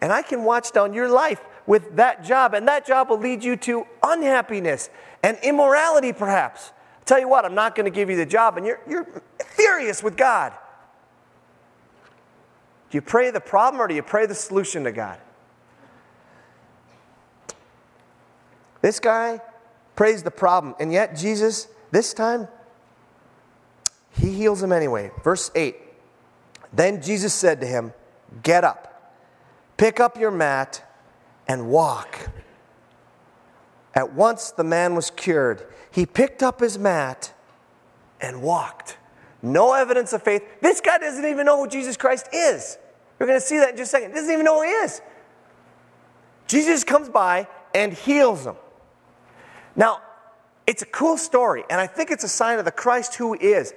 and 0.00 0.12
I 0.12 0.22
can 0.22 0.44
watch 0.44 0.72
down 0.72 0.94
your 0.94 1.08
life 1.08 1.40
with 1.66 1.96
that 1.96 2.24
job, 2.24 2.54
and 2.54 2.66
that 2.66 2.86
job 2.86 3.10
will 3.10 3.18
lead 3.18 3.44
you 3.44 3.54
to 3.56 3.86
unhappiness 4.02 4.88
and 5.22 5.38
immorality, 5.42 6.12
perhaps. 6.12 6.72
I'll 6.98 7.04
tell 7.04 7.20
you 7.20 7.28
what, 7.28 7.44
I'm 7.44 7.54
not 7.54 7.74
going 7.74 7.84
to 7.84 7.90
give 7.90 8.10
you 8.10 8.16
the 8.16 8.26
job, 8.26 8.56
and 8.56 8.66
you're, 8.66 8.80
you're 8.88 9.06
furious 9.44 10.02
with 10.02 10.16
God. 10.16 10.52
Do 12.90 12.96
you 12.96 13.02
pray 13.02 13.30
the 13.30 13.40
problem 13.40 13.80
or 13.82 13.86
do 13.86 13.94
you 13.94 14.02
pray 14.02 14.26
the 14.26 14.34
solution 14.34 14.84
to 14.84 14.92
God? 14.92 15.18
This 18.80 19.00
guy 19.00 19.40
prays 19.96 20.22
the 20.22 20.30
problem, 20.30 20.74
and 20.78 20.92
yet 20.92 21.16
Jesus, 21.16 21.68
this 21.90 22.14
time, 22.14 22.48
he 24.12 24.32
heals 24.32 24.62
him 24.62 24.72
anyway. 24.72 25.10
Verse 25.22 25.50
8 25.54 25.76
Then 26.72 27.02
Jesus 27.02 27.34
said 27.34 27.60
to 27.60 27.66
him, 27.66 27.92
Get 28.42 28.64
up, 28.64 29.12
pick 29.76 30.00
up 30.00 30.16
your 30.16 30.30
mat, 30.30 30.84
and 31.48 31.68
walk. 31.68 32.30
At 33.98 34.12
once 34.12 34.52
the 34.52 34.62
man 34.62 34.94
was 34.94 35.10
cured. 35.10 35.66
He 35.90 36.06
picked 36.06 36.40
up 36.40 36.60
his 36.60 36.78
mat 36.78 37.32
and 38.20 38.42
walked. 38.42 38.96
No 39.42 39.72
evidence 39.72 40.12
of 40.12 40.22
faith. 40.22 40.44
This 40.60 40.80
guy 40.80 40.98
doesn't 40.98 41.24
even 41.24 41.44
know 41.44 41.64
who 41.64 41.68
Jesus 41.68 41.96
Christ 41.96 42.28
is. 42.32 42.78
We're 43.18 43.26
going 43.26 43.40
to 43.40 43.44
see 43.44 43.58
that 43.58 43.70
in 43.70 43.76
just 43.76 43.88
a 43.88 43.96
second. 43.96 44.10
He 44.10 44.14
doesn't 44.14 44.32
even 44.32 44.44
know 44.44 44.62
who 44.62 44.68
he 44.68 44.70
is. 44.70 45.00
Jesus 46.46 46.84
comes 46.84 47.08
by 47.08 47.48
and 47.74 47.92
heals 47.92 48.46
him. 48.46 48.54
Now, 49.74 50.00
it's 50.64 50.82
a 50.82 50.86
cool 50.86 51.16
story, 51.16 51.64
and 51.68 51.80
I 51.80 51.88
think 51.88 52.12
it's 52.12 52.22
a 52.22 52.28
sign 52.28 52.60
of 52.60 52.66
the 52.66 52.70
Christ 52.70 53.16
who 53.16 53.34
is. 53.34 53.74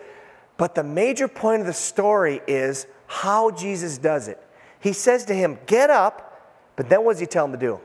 But 0.55 0.75
the 0.75 0.83
major 0.83 1.27
point 1.27 1.61
of 1.61 1.65
the 1.65 1.73
story 1.73 2.41
is 2.45 2.85
how 3.07 3.49
Jesus 3.49 3.97
does 3.97 4.27
it. 4.27 4.39
He 4.81 4.93
says 4.93 5.25
to 5.25 5.33
him, 5.33 5.57
Get 5.65 5.89
up, 5.89 6.61
but 6.75 6.89
then 6.89 7.03
what 7.03 7.13
does 7.13 7.21
he 7.21 7.25
tell 7.25 7.45
him 7.45 7.53
to 7.53 7.57
do? 7.57 7.79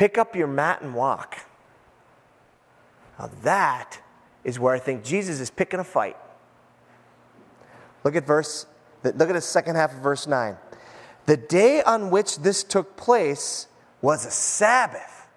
Pick 0.00 0.16
up 0.16 0.34
your 0.34 0.46
mat 0.46 0.80
and 0.80 0.94
walk. 0.94 1.36
Now, 3.18 3.30
that 3.42 4.00
is 4.44 4.58
where 4.58 4.74
I 4.74 4.78
think 4.78 5.04
Jesus 5.04 5.40
is 5.40 5.50
picking 5.50 5.78
a 5.78 5.84
fight. 5.84 6.16
Look 8.02 8.16
at 8.16 8.26
verse, 8.26 8.64
look 9.04 9.28
at 9.28 9.34
the 9.34 9.42
second 9.42 9.76
half 9.76 9.92
of 9.92 9.98
verse 9.98 10.26
9. 10.26 10.56
The 11.26 11.36
day 11.36 11.82
on 11.82 12.08
which 12.08 12.38
this 12.38 12.64
took 12.64 12.96
place 12.96 13.66
was 14.00 14.24
a 14.24 14.30
Sabbath. 14.30 15.28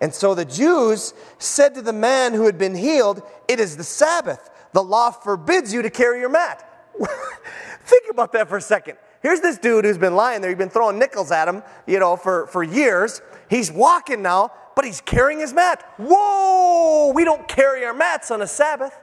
And 0.00 0.14
so 0.14 0.34
the 0.34 0.46
Jews 0.46 1.12
said 1.36 1.74
to 1.74 1.82
the 1.82 1.92
man 1.92 2.32
who 2.32 2.46
had 2.46 2.56
been 2.56 2.74
healed, 2.74 3.20
It 3.48 3.60
is 3.60 3.76
the 3.76 3.84
Sabbath. 3.84 4.48
The 4.72 4.82
law 4.82 5.10
forbids 5.10 5.74
you 5.74 5.82
to 5.82 5.90
carry 5.90 6.20
your 6.20 6.30
mat. 6.30 6.66
Think 7.84 8.04
about 8.10 8.32
that 8.32 8.48
for 8.48 8.56
a 8.56 8.62
second. 8.62 8.96
Here's 9.26 9.40
this 9.40 9.58
dude 9.58 9.84
who's 9.84 9.98
been 9.98 10.14
lying 10.14 10.40
there. 10.40 10.50
You've 10.50 10.58
been 10.58 10.70
throwing 10.70 10.98
nickels 10.98 11.32
at 11.32 11.48
him, 11.48 11.62
you 11.86 11.98
know, 11.98 12.16
for, 12.16 12.46
for 12.46 12.62
years. 12.62 13.20
He's 13.50 13.72
walking 13.72 14.22
now 14.22 14.52
but 14.76 14.84
he's 14.84 15.00
carrying 15.00 15.40
his 15.40 15.52
mat. 15.54 15.82
Whoa, 15.96 17.10
we 17.14 17.24
don't 17.24 17.48
carry 17.48 17.84
our 17.84 17.94
mats 17.94 18.30
on 18.30 18.42
a 18.42 18.46
Sabbath. 18.46 18.96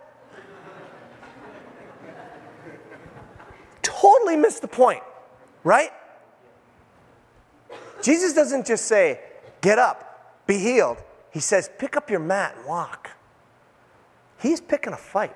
totally 3.82 4.36
missed 4.36 4.62
the 4.62 4.68
point, 4.68 5.02
right? 5.64 5.90
Jesus 8.02 8.34
doesn't 8.34 8.68
just 8.68 8.86
say, 8.86 9.20
get 9.62 9.80
up, 9.80 10.46
be 10.46 10.58
healed. 10.60 10.98
He 11.32 11.40
says, 11.40 11.70
pick 11.80 11.98
up 11.98 12.10
your 12.10 12.20
mat 12.20 12.54
and 12.58 12.66
walk. 12.66 13.10
He's 14.40 14.62
picking 14.62 14.94
a 14.94 14.98
fight. 14.98 15.36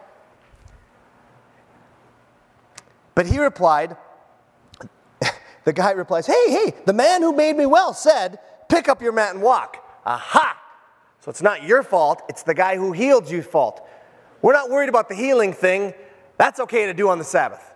But 3.16 3.26
he 3.26 3.40
replied, 3.40 3.98
the 5.68 5.74
guy 5.74 5.92
replies, 5.92 6.26
Hey, 6.26 6.50
hey, 6.50 6.74
the 6.86 6.94
man 6.94 7.22
who 7.22 7.34
made 7.34 7.58
me 7.58 7.66
well 7.66 7.94
said, 7.94 8.40
Pick 8.70 8.88
up 8.88 9.02
your 9.02 9.12
mat 9.12 9.34
and 9.34 9.44
walk. 9.44 9.84
Aha! 10.06 10.58
So 11.20 11.30
it's 11.30 11.42
not 11.42 11.64
your 11.64 11.84
fault, 11.84 12.22
it's 12.30 12.44
the 12.44 12.54
guy 12.54 12.78
who 12.78 12.94
healed 12.94 13.30
you's 13.30 13.46
fault. 13.46 13.86
We're 14.42 14.54
not 14.54 14.70
worried 14.70 14.88
about 14.88 15.10
the 15.10 15.16
healing 15.16 15.52
thing. 15.52 15.94
That's 16.38 16.62
okay 16.62 16.86
to 16.86 16.94
do 16.94 17.10
on 17.10 17.18
the 17.18 17.26
Sabbath. 17.26 17.74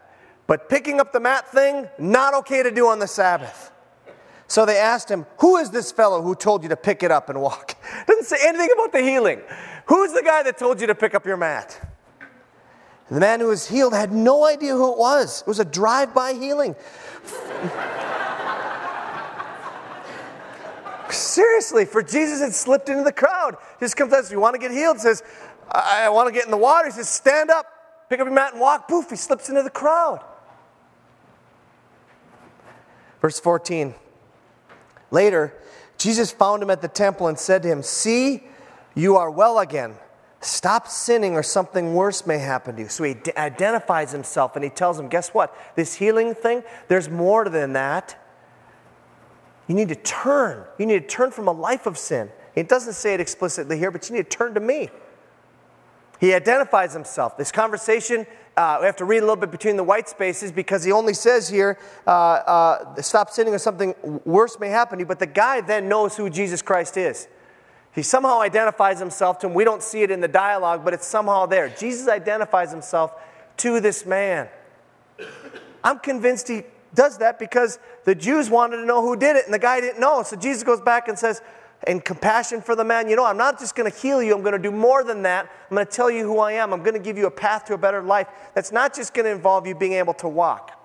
But 0.47 0.69
picking 0.69 1.01
up 1.01 1.11
the 1.11 1.19
mat 1.19 1.51
thing, 1.51 1.89
not 1.99 2.33
okay 2.35 2.63
to 2.63 2.71
do 2.71 2.87
on 2.87 2.99
the 2.99 3.07
Sabbath. 3.07 3.73
So 4.47 4.65
they 4.65 4.77
asked 4.77 5.11
him, 5.11 5.25
Who 5.39 5.57
is 5.57 5.69
this 5.71 5.91
fellow 5.91 6.21
who 6.21 6.33
told 6.33 6.63
you 6.63 6.69
to 6.69 6.77
pick 6.77 7.03
it 7.03 7.11
up 7.11 7.27
and 7.27 7.41
walk? 7.41 7.75
Doesn't 8.07 8.23
say 8.23 8.37
anything 8.41 8.69
about 8.73 8.93
the 8.93 9.01
healing. 9.01 9.41
Who's 9.87 10.13
the 10.13 10.23
guy 10.23 10.43
that 10.43 10.57
told 10.57 10.79
you 10.79 10.87
to 10.87 10.95
pick 10.95 11.13
up 11.13 11.25
your 11.25 11.35
mat? 11.35 11.77
the 13.09 13.19
man 13.19 13.41
who 13.41 13.47
was 13.47 13.67
healed 13.67 13.93
had 13.93 14.13
no 14.13 14.45
idea 14.45 14.73
who 14.73 14.93
it 14.93 14.97
was. 14.97 15.41
It 15.41 15.47
was 15.47 15.59
a 15.59 15.65
drive 15.65 16.13
by 16.13 16.31
healing. 16.31 16.77
Seriously, 21.09 21.85
for 21.85 22.01
Jesus 22.01 22.41
had 22.41 22.53
slipped 22.53 22.89
into 22.89 23.03
the 23.03 23.11
crowd. 23.11 23.57
Just 23.79 23.95
up, 23.95 24.31
you 24.31 24.39
want 24.39 24.55
to 24.55 24.59
get 24.59 24.71
healed? 24.71 24.99
Says, 24.99 25.23
I, 25.69 26.03
I 26.05 26.09
want 26.09 26.27
to 26.27 26.33
get 26.33 26.45
in 26.45 26.51
the 26.51 26.57
water. 26.57 26.87
He 26.87 26.91
says, 26.91 27.09
stand 27.09 27.49
up, 27.49 27.65
pick 28.09 28.19
up 28.19 28.25
your 28.25 28.33
mat 28.33 28.53
and 28.53 28.61
walk. 28.61 28.87
Poof, 28.87 29.09
he 29.09 29.15
slips 29.15 29.49
into 29.49 29.63
the 29.63 29.69
crowd. 29.69 30.23
Verse 33.21 33.39
14. 33.39 33.93
Later, 35.11 35.53
Jesus 35.97 36.31
found 36.31 36.63
him 36.63 36.69
at 36.69 36.81
the 36.81 36.87
temple 36.87 37.27
and 37.27 37.37
said 37.37 37.61
to 37.63 37.69
him, 37.69 37.83
See, 37.83 38.43
you 38.95 39.17
are 39.17 39.29
well 39.29 39.59
again. 39.59 39.95
Stop 40.41 40.87
sinning 40.87 41.35
or 41.35 41.43
something 41.43 41.93
worse 41.93 42.25
may 42.25 42.39
happen 42.39 42.75
to 42.75 42.81
you. 42.81 42.89
So 42.89 43.03
he 43.03 43.13
d- 43.13 43.31
identifies 43.37 44.11
himself 44.11 44.55
and 44.55 44.63
he 44.63 44.71
tells 44.71 44.99
him, 44.99 45.07
Guess 45.07 45.29
what? 45.29 45.55
This 45.75 45.95
healing 45.95 46.33
thing, 46.33 46.63
there's 46.87 47.09
more 47.09 47.47
than 47.47 47.73
that. 47.73 48.17
You 49.67 49.75
need 49.75 49.89
to 49.89 49.95
turn. 49.95 50.65
You 50.79 50.87
need 50.87 51.07
to 51.07 51.07
turn 51.07 51.29
from 51.29 51.47
a 51.47 51.51
life 51.51 51.85
of 51.85 51.97
sin. 51.97 52.31
It 52.55 52.67
doesn't 52.67 52.93
say 52.93 53.13
it 53.13 53.19
explicitly 53.19 53.77
here, 53.77 53.91
but 53.91 54.09
you 54.09 54.15
need 54.15 54.29
to 54.29 54.37
turn 54.37 54.55
to 54.55 54.59
me. 54.59 54.89
He 56.19 56.33
identifies 56.33 56.93
himself. 56.93 57.37
This 57.37 57.51
conversation, 57.51 58.25
uh, 58.57 58.77
we 58.79 58.85
have 58.85 58.95
to 58.97 59.05
read 59.05 59.19
a 59.19 59.21
little 59.21 59.35
bit 59.35 59.49
between 59.49 59.77
the 59.77 59.83
white 59.83 60.09
spaces 60.09 60.51
because 60.51 60.83
he 60.83 60.91
only 60.91 61.13
says 61.13 61.49
here, 61.49 61.79
uh, 62.05 62.09
uh, 62.09 63.01
stop 63.01 63.29
sinning 63.29 63.53
or 63.53 63.59
something 63.59 63.95
worse 64.25 64.59
may 64.59 64.69
happen 64.69 64.97
to 64.97 65.03
you. 65.03 65.07
But 65.07 65.19
the 65.19 65.25
guy 65.25 65.61
then 65.61 65.87
knows 65.87 66.17
who 66.17 66.29
Jesus 66.29 66.61
Christ 66.61 66.97
is. 66.97 67.27
He 67.93 68.03
somehow 68.03 68.41
identifies 68.41 68.99
himself 68.99 69.39
to 69.39 69.47
him. 69.47 69.53
We 69.53 69.63
don't 69.63 69.83
see 69.83 70.01
it 70.01 70.11
in 70.11 70.21
the 70.21 70.27
dialogue, 70.27 70.85
but 70.85 70.93
it's 70.93 71.05
somehow 71.05 71.45
there. 71.45 71.69
Jesus 71.69 72.07
identifies 72.07 72.71
himself 72.71 73.13
to 73.57 73.79
this 73.79 74.05
man. 74.05 74.47
I'm 75.83 75.99
convinced 75.99 76.47
he 76.47 76.63
does 76.93 77.17
that 77.17 77.37
because 77.37 77.79
the 78.05 78.15
Jews 78.15 78.49
wanted 78.49 78.77
to 78.77 78.85
know 78.85 79.01
who 79.01 79.15
did 79.15 79.35
it, 79.35 79.45
and 79.45 79.53
the 79.53 79.59
guy 79.59 79.81
didn't 79.81 79.99
know. 79.99 80.23
So 80.23 80.35
Jesus 80.35 80.63
goes 80.63 80.81
back 80.81 81.07
and 81.07 81.17
says, 81.19 81.41
in 81.87 81.99
compassion 81.99 82.61
for 82.61 82.75
the 82.75 82.83
man, 82.83 83.09
you 83.09 83.15
know, 83.15 83.25
I'm 83.25 83.37
not 83.37 83.59
just 83.59 83.75
going 83.75 83.91
to 83.91 83.97
heal 83.97 84.21
you, 84.21 84.35
I'm 84.35 84.41
going 84.41 84.53
to 84.53 84.59
do 84.59 84.71
more 84.71 85.03
than 85.03 85.23
that. 85.23 85.49
I'm 85.69 85.75
going 85.75 85.85
to 85.85 85.91
tell 85.91 86.11
you 86.11 86.25
who 86.25 86.39
I 86.39 86.53
am. 86.53 86.73
I'm 86.73 86.83
going 86.83 86.93
to 86.93 86.99
give 86.99 87.17
you 87.17 87.25
a 87.25 87.31
path 87.31 87.65
to 87.65 87.73
a 87.73 87.77
better 87.77 88.03
life. 88.03 88.27
That's 88.53 88.71
not 88.71 88.95
just 88.95 89.13
going 89.13 89.25
to 89.25 89.31
involve 89.31 89.65
you 89.65 89.73
being 89.73 89.93
able 89.93 90.13
to 90.15 90.27
walk. 90.27 90.77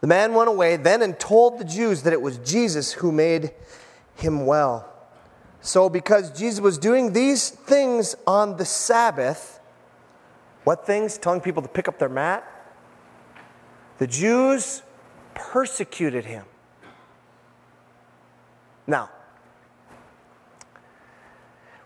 The 0.00 0.06
man 0.06 0.34
went 0.34 0.48
away 0.48 0.76
then 0.76 1.02
and 1.02 1.18
told 1.18 1.58
the 1.58 1.64
Jews 1.64 2.02
that 2.02 2.12
it 2.12 2.22
was 2.22 2.38
Jesus 2.38 2.92
who 2.92 3.12
made 3.12 3.52
him 4.14 4.46
well. 4.46 4.86
So, 5.60 5.90
because 5.90 6.30
Jesus 6.38 6.60
was 6.60 6.78
doing 6.78 7.12
these 7.12 7.50
things 7.50 8.14
on 8.26 8.56
the 8.56 8.64
Sabbath, 8.64 9.60
what 10.64 10.86
things? 10.86 11.18
Telling 11.18 11.42
people 11.42 11.62
to 11.62 11.68
pick 11.68 11.86
up 11.86 11.98
their 11.98 12.08
mat? 12.08 12.44
The 13.98 14.06
Jews 14.06 14.82
persecuted 15.34 16.24
him. 16.24 16.46
Now, 18.86 19.10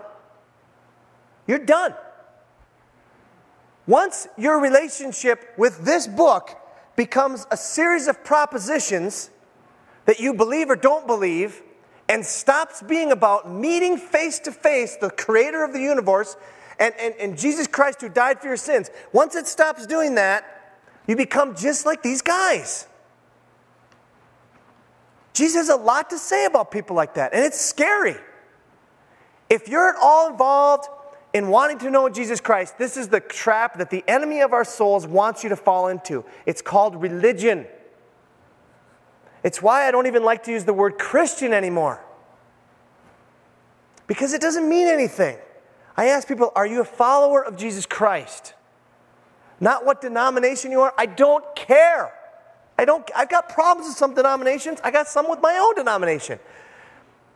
You're 1.47 1.59
done. 1.59 1.95
Once 3.87 4.29
your 4.39 4.61
relationship 4.61 5.53
with 5.59 5.85
this 5.85 6.07
book 6.07 6.57
becomes 6.97 7.47
a 7.51 7.57
series 7.57 8.07
of 8.07 8.23
propositions 8.25 9.31
that 10.07 10.21
you 10.21 10.35
believe 10.35 10.71
or 10.71 10.77
don't 10.77 11.07
believe, 11.07 11.63
and 12.09 12.25
stops 12.25 12.83
being 12.83 13.11
about 13.13 13.51
meeting 13.51 13.97
face 13.97 14.39
to 14.41 14.53
face 14.53 14.97
the 14.97 15.11
creator 15.11 15.65
of 15.65 15.73
the 15.73 15.81
universe 15.81 16.37
and, 16.79 16.95
and, 16.99 17.15
and 17.21 17.39
Jesus 17.39 17.67
Christ 17.67 18.01
who 18.01 18.09
died 18.09 18.41
for 18.41 18.49
your 18.49 18.57
sins, 18.57 18.91
once 19.13 19.35
it 19.37 19.47
stops 19.47 19.87
doing 19.87 20.17
that, 20.17 20.79
you 21.07 21.17
become 21.17 21.55
just 21.55 21.87
like 21.87 22.03
these 22.03 22.23
guys. 22.23 22.87
Jesus 25.33 25.69
has 25.69 25.69
a 25.69 25.77
lot 25.77 26.11
to 26.11 26.19
say 26.19 26.45
about 26.47 26.71
people 26.71 26.97
like 26.97 27.15
that, 27.15 27.35
and 27.35 27.45
it's 27.45 27.61
scary. 27.61 28.17
If 29.51 29.69
you're 29.69 29.89
at 29.89 29.97
all 30.01 30.31
involved 30.31 30.89
in 31.35 31.49
wanting 31.49 31.79
to 31.81 31.91
know 31.91 32.09
Jesus 32.09 32.41
Christ, 32.41 32.79
this 32.79 32.97
is 32.97 33.09
the 33.09 33.19
trap 33.19 33.79
that 33.79 33.91
the 33.91 34.05
enemy 34.07 34.41
of 34.41 34.53
our 34.53 34.65
souls 34.65 35.05
wants 35.05 35.43
you 35.43 35.49
to 35.49 35.57
fall 35.57 35.89
into. 35.89 36.25
It's 36.47 36.63
called 36.63 37.03
religion. 37.03 37.67
It's 39.43 39.61
why 39.61 39.87
I 39.87 39.91
don't 39.91 40.07
even 40.07 40.23
like 40.23 40.45
to 40.45 40.53
use 40.53 40.65
the 40.65 40.73
word 40.73 40.97
Christian 40.97 41.53
anymore. 41.53 42.03
Because 44.07 44.33
it 44.33 44.41
doesn't 44.41 44.69
mean 44.69 44.87
anything. 44.87 45.37
I 45.97 46.07
ask 46.07 46.29
people, 46.29 46.53
are 46.55 46.67
you 46.67 46.81
a 46.81 46.85
follower 46.85 47.45
of 47.45 47.57
Jesus 47.57 47.85
Christ? 47.85 48.55
Not 49.59 49.85
what 49.85 50.01
denomination 50.01 50.71
you 50.71 50.83
are. 50.83 50.95
I 50.97 51.07
don't 51.07 51.45
care. 51.57 52.13
I 52.79 52.85
don't, 52.85 53.09
I've 53.15 53.29
got 53.29 53.49
problems 53.49 53.89
with 53.89 53.97
some 53.97 54.15
denominations. 54.15 54.79
I 54.85 54.93
got 54.93 55.09
some 55.09 55.29
with 55.29 55.41
my 55.41 55.59
own 55.59 55.75
denomination. 55.75 56.39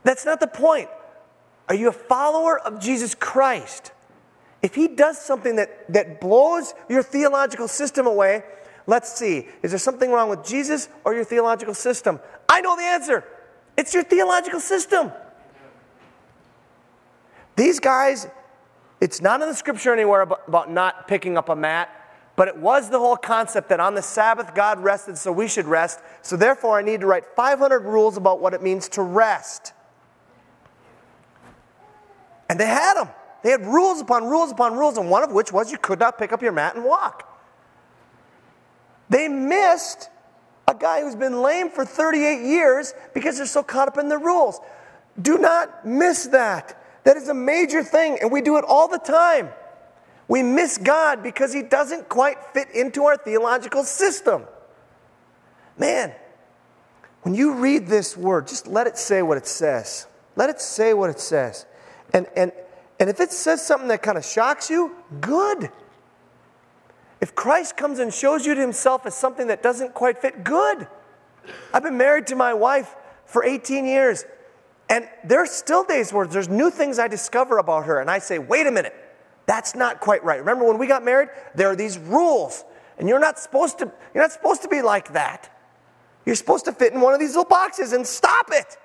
That's 0.04 0.24
not 0.24 0.38
the 0.38 0.46
point. 0.46 0.88
Are 1.68 1.74
you 1.74 1.88
a 1.88 1.92
follower 1.92 2.58
of 2.58 2.80
Jesus 2.80 3.14
Christ? 3.14 3.92
If 4.62 4.74
he 4.74 4.88
does 4.88 5.18
something 5.18 5.56
that, 5.56 5.92
that 5.92 6.20
blows 6.20 6.74
your 6.88 7.02
theological 7.02 7.68
system 7.68 8.06
away, 8.06 8.42
let's 8.86 9.12
see. 9.12 9.46
Is 9.62 9.70
there 9.70 9.78
something 9.78 10.10
wrong 10.10 10.30
with 10.30 10.44
Jesus 10.44 10.88
or 11.04 11.14
your 11.14 11.24
theological 11.24 11.74
system? 11.74 12.18
I 12.48 12.60
know 12.60 12.76
the 12.76 12.82
answer. 12.82 13.24
It's 13.76 13.94
your 13.94 14.02
theological 14.02 14.60
system. 14.60 15.12
These 17.54 17.80
guys, 17.80 18.26
it's 19.00 19.20
not 19.20 19.42
in 19.42 19.48
the 19.48 19.54
scripture 19.54 19.92
anywhere 19.92 20.22
about, 20.22 20.70
not 20.70 21.06
picking 21.06 21.36
up 21.36 21.48
a 21.48 21.56
mat. 21.56 21.90
But 22.34 22.46
it 22.46 22.56
was 22.56 22.88
the 22.88 23.00
whole 23.00 23.16
concept 23.16 23.68
that 23.70 23.80
on 23.80 23.94
the 23.94 24.02
Sabbath 24.02 24.54
God 24.54 24.78
rested, 24.78 25.18
so 25.18 25.32
we 25.32 25.48
should 25.48 25.66
rest. 25.66 25.98
So 26.22 26.36
therefore, 26.36 26.78
I 26.78 26.82
need 26.82 27.00
to 27.00 27.06
write 27.06 27.24
500 27.34 27.80
rules 27.80 28.16
about 28.16 28.40
what 28.40 28.54
it 28.54 28.62
means 28.62 28.88
to 28.90 29.02
rest. 29.02 29.72
And 32.48 32.58
they 32.58 32.66
had 32.66 32.94
them. 32.94 33.08
They 33.42 33.50
had 33.50 33.64
rules 33.64 34.00
upon 34.00 34.24
rules 34.24 34.50
upon 34.50 34.74
rules, 34.74 34.98
and 34.98 35.10
one 35.10 35.22
of 35.22 35.32
which 35.32 35.52
was 35.52 35.70
you 35.70 35.78
could 35.78 35.98
not 35.98 36.18
pick 36.18 36.32
up 36.32 36.42
your 36.42 36.52
mat 36.52 36.74
and 36.74 36.84
walk. 36.84 37.24
They 39.10 39.28
missed 39.28 40.10
a 40.66 40.74
guy 40.74 41.02
who's 41.02 41.16
been 41.16 41.40
lame 41.40 41.70
for 41.70 41.84
38 41.84 42.46
years 42.46 42.92
because 43.14 43.38
they're 43.38 43.46
so 43.46 43.62
caught 43.62 43.88
up 43.88 43.98
in 43.98 44.08
the 44.08 44.18
rules. 44.18 44.60
Do 45.20 45.38
not 45.38 45.86
miss 45.86 46.26
that. 46.26 46.82
That 47.04 47.16
is 47.16 47.28
a 47.28 47.34
major 47.34 47.82
thing, 47.82 48.18
and 48.20 48.30
we 48.30 48.42
do 48.42 48.56
it 48.58 48.64
all 48.66 48.88
the 48.88 48.98
time. 48.98 49.48
We 50.26 50.42
miss 50.42 50.76
God 50.76 51.22
because 51.22 51.54
He 51.54 51.62
doesn't 51.62 52.08
quite 52.08 52.36
fit 52.52 52.70
into 52.70 53.04
our 53.04 53.16
theological 53.16 53.82
system. 53.82 54.44
Man, 55.78 56.12
when 57.22 57.34
you 57.34 57.54
read 57.54 57.86
this 57.86 58.16
word, 58.16 58.46
just 58.46 58.66
let 58.66 58.86
it 58.86 58.98
say 58.98 59.22
what 59.22 59.38
it 59.38 59.46
says. 59.46 60.06
Let 60.36 60.50
it 60.50 60.60
say 60.60 60.92
what 60.92 61.08
it 61.08 61.18
says. 61.18 61.64
And, 62.12 62.26
and, 62.36 62.52
and 62.98 63.10
if 63.10 63.20
it 63.20 63.32
says 63.32 63.64
something 63.64 63.88
that 63.88 64.02
kind 64.02 64.18
of 64.18 64.24
shocks 64.24 64.70
you, 64.70 64.94
good. 65.20 65.70
If 67.20 67.34
Christ 67.34 67.76
comes 67.76 67.98
and 67.98 68.12
shows 68.12 68.46
you 68.46 68.54
to 68.54 68.60
himself 68.60 69.04
as 69.06 69.14
something 69.14 69.48
that 69.48 69.62
doesn't 69.62 69.94
quite 69.94 70.18
fit, 70.18 70.44
good. 70.44 70.86
I've 71.72 71.82
been 71.82 71.98
married 71.98 72.26
to 72.28 72.36
my 72.36 72.54
wife 72.54 72.94
for 73.26 73.44
18 73.44 73.84
years, 73.84 74.24
and 74.88 75.08
there's 75.24 75.50
still 75.50 75.84
days 75.84 76.12
where 76.12 76.26
there's 76.26 76.48
new 76.48 76.70
things 76.70 76.98
I 76.98 77.08
discover 77.08 77.58
about 77.58 77.86
her, 77.86 78.00
and 78.00 78.10
I 78.10 78.18
say, 78.20 78.38
wait 78.38 78.66
a 78.66 78.70
minute. 78.70 78.94
That's 79.46 79.74
not 79.74 80.00
quite 80.00 80.22
right. 80.24 80.38
Remember 80.38 80.66
when 80.66 80.76
we 80.76 80.86
got 80.86 81.02
married? 81.02 81.30
There 81.54 81.68
are 81.68 81.76
these 81.76 81.98
rules, 81.98 82.64
and 82.98 83.08
you're 83.08 83.18
not 83.18 83.38
supposed 83.38 83.78
to 83.78 83.90
you're 84.14 84.22
not 84.22 84.32
supposed 84.32 84.60
to 84.62 84.68
be 84.68 84.82
like 84.82 85.14
that. 85.14 85.50
You're 86.26 86.34
supposed 86.34 86.66
to 86.66 86.72
fit 86.72 86.92
in 86.92 87.00
one 87.00 87.14
of 87.14 87.20
these 87.20 87.30
little 87.30 87.46
boxes 87.46 87.94
and 87.94 88.06
stop 88.06 88.50
it. 88.52 88.76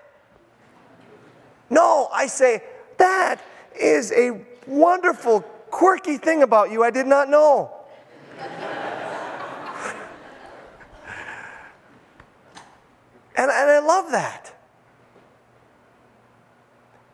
No, 1.69 2.07
I 2.13 2.27
say 2.27 2.63
that 3.03 3.41
is 3.79 4.11
a 4.13 4.39
wonderful 4.65 5.41
quirky 5.69 6.17
thing 6.17 6.41
about 6.41 6.71
you 6.71 6.83
I 6.83 6.89
did 6.89 7.05
not 7.05 7.29
know. 7.29 7.71
and, 13.35 13.51
and 13.51 13.51
I 13.51 13.79
love 13.79 14.11
that. 14.11 14.53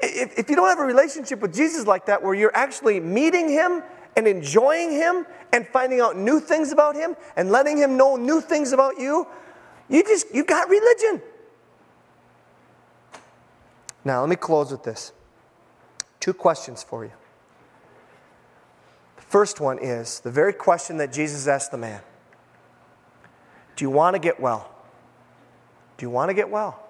If, 0.02 0.38
if 0.38 0.50
you 0.50 0.56
don't 0.56 0.70
have 0.70 0.80
a 0.80 0.86
relationship 0.86 1.42
with 1.42 1.54
Jesus 1.54 1.88
like 1.88 2.06
that, 2.06 2.22
where 2.24 2.36
you're 2.36 2.56
actually 2.56 3.00
meeting 3.00 3.50
him 3.50 3.82
and 4.16 4.28
enjoying 4.28 4.92
him 4.92 5.26
and 5.52 5.68
finding 5.68 6.00
out 6.00 6.16
new 6.16 6.40
things 6.40 6.72
about 6.72 6.96
him 6.96 7.16
and 7.36 7.50
letting 7.50 7.78
him 7.78 7.98
know 7.98 8.16
new 8.16 8.42
things 8.42 8.72
about 8.74 9.00
you, 9.00 9.28
you 9.90 10.04
just, 10.04 10.34
you 10.34 10.46
got 10.46 10.70
religion. 10.70 11.22
Now, 14.06 14.22
let 14.22 14.30
me 14.30 14.36
close 14.36 14.72
with 14.72 14.84
this. 14.84 15.14
Two 16.20 16.34
questions 16.34 16.84
for 16.84 17.06
you. 17.06 17.12
The 19.16 19.22
first 19.22 19.60
one 19.60 19.80
is 19.80 20.20
the 20.20 20.32
very 20.32 20.54
question 20.54 20.98
that 20.98 21.14
Jesus 21.14 21.48
asked 21.48 21.72
the 21.72 21.78
man 21.78 22.02
Do 23.76 23.86
you 23.86 23.90
want 23.90 24.16
to 24.16 24.20
get 24.20 24.40
well? 24.40 24.70
Do 25.98 26.06
you 26.06 26.10
want 26.10 26.30
to 26.30 26.34
get 26.34 26.50
well? 26.50 26.86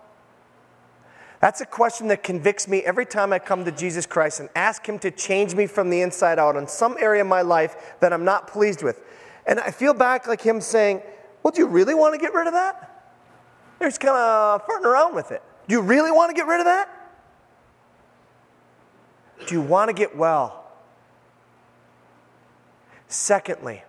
That's 1.39 1.61
a 1.61 1.65
question 1.65 2.09
that 2.09 2.21
convicts 2.21 2.67
me 2.67 2.79
every 2.79 3.05
time 3.05 3.31
I 3.31 3.39
come 3.39 3.63
to 3.63 3.71
Jesus 3.71 4.05
Christ 4.05 4.41
and 4.41 4.49
ask 4.55 4.85
Him 4.85 4.99
to 4.99 5.11
change 5.11 5.55
me 5.55 5.67
from 5.67 5.89
the 5.89 6.01
inside 6.01 6.37
out 6.37 6.55
in 6.57 6.67
some 6.67 6.97
area 6.99 7.21
of 7.21 7.27
my 7.27 7.41
life 7.41 7.95
that 8.01 8.11
I'm 8.11 8.25
not 8.25 8.47
pleased 8.47 8.83
with. 8.83 9.01
And 9.47 9.59
I 9.59 9.71
feel 9.71 9.93
back 9.93 10.27
like 10.27 10.41
Him 10.41 10.59
saying, 10.59 11.01
Well, 11.43 11.51
do 11.51 11.61
you 11.61 11.67
really 11.67 11.95
want 11.95 12.13
to 12.13 12.19
get 12.19 12.33
rid 12.33 12.47
of 12.47 12.53
that? 12.53 12.85
He's 13.79 13.97
kind 13.97 14.17
of 14.17 14.65
farting 14.67 14.83
around 14.83 15.15
with 15.15 15.31
it. 15.31 15.41
Do 15.67 15.75
you 15.75 15.81
really 15.81 16.11
want 16.11 16.29
to 16.29 16.35
get 16.35 16.47
rid 16.47 16.59
of 16.59 16.65
that? 16.65 16.98
Do 19.49 19.55
you 19.55 19.61
want 19.61 19.89
to 19.89 19.93
get 19.93 20.15
well? 20.15 20.63
Secondly, 23.07 23.81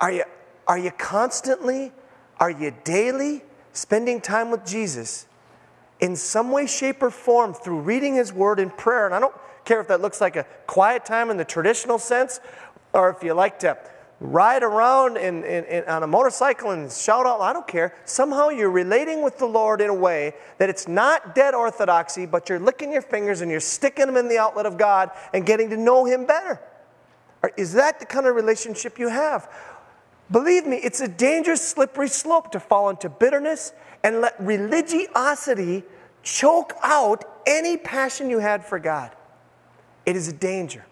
are 0.00 0.10
you, 0.10 0.24
are 0.66 0.76
you 0.76 0.90
constantly 0.90 1.92
Are 2.40 2.50
you 2.50 2.74
daily 2.82 3.44
spending 3.72 4.20
time 4.20 4.50
with 4.50 4.66
Jesus 4.66 5.28
in 6.00 6.16
some 6.16 6.50
way, 6.50 6.66
shape, 6.66 7.00
or 7.00 7.10
form 7.10 7.54
through 7.54 7.82
reading 7.82 8.16
His 8.16 8.32
Word 8.32 8.58
and 8.58 8.76
prayer? 8.76 9.06
And 9.06 9.14
I 9.14 9.20
don't 9.20 9.36
care 9.64 9.80
if 9.80 9.86
that 9.86 10.00
looks 10.00 10.20
like 10.20 10.34
a 10.34 10.44
quiet 10.66 11.04
time 11.04 11.30
in 11.30 11.36
the 11.36 11.44
traditional 11.44 12.00
sense, 12.00 12.40
or 12.92 13.08
if 13.10 13.22
you 13.22 13.34
like 13.34 13.60
to 13.60 13.78
ride 14.18 14.62
around 14.62 15.18
in, 15.18 15.44
in, 15.44 15.64
in, 15.64 15.84
on 15.84 16.02
a 16.02 16.06
motorcycle 16.06 16.70
and 16.70 16.90
shout 16.90 17.26
out, 17.26 17.40
I 17.40 17.52
don't 17.52 17.66
care. 17.66 17.94
Somehow 18.04 18.48
you're 18.48 18.70
relating 18.70 19.22
with 19.22 19.38
the 19.38 19.46
Lord 19.46 19.80
in 19.80 19.90
a 19.90 19.94
way 19.94 20.34
that 20.58 20.70
it's 20.70 20.88
not 20.88 21.34
dead 21.34 21.54
orthodoxy, 21.54 22.24
but 22.24 22.48
you're 22.48 22.58
licking 22.58 22.92
your 22.92 23.02
fingers 23.02 23.42
and 23.42 23.50
you're 23.50 23.60
sticking 23.60 24.06
them 24.06 24.16
in 24.16 24.28
the 24.28 24.38
outlet 24.38 24.64
of 24.64 24.78
God 24.78 25.10
and 25.34 25.44
getting 25.44 25.68
to 25.70 25.76
know 25.76 26.04
Him 26.04 26.24
better. 26.24 26.60
Is 27.56 27.74
that 27.74 28.00
the 28.00 28.06
kind 28.06 28.26
of 28.26 28.34
relationship 28.34 28.98
you 28.98 29.08
have? 29.08 29.48
Believe 30.30 30.66
me, 30.66 30.76
it's 30.76 31.00
a 31.00 31.08
dangerous, 31.08 31.66
slippery 31.66 32.08
slope 32.08 32.50
to 32.52 32.60
fall 32.60 32.88
into 32.88 33.08
bitterness 33.08 33.72
and 34.02 34.20
let 34.20 34.34
religiosity 34.40 35.84
choke 36.22 36.72
out 36.82 37.24
any 37.46 37.76
passion 37.76 38.30
you 38.30 38.40
had 38.40 38.64
for 38.64 38.78
God. 38.78 39.12
It 40.04 40.16
is 40.16 40.26
a 40.26 40.32
danger. 40.32 40.84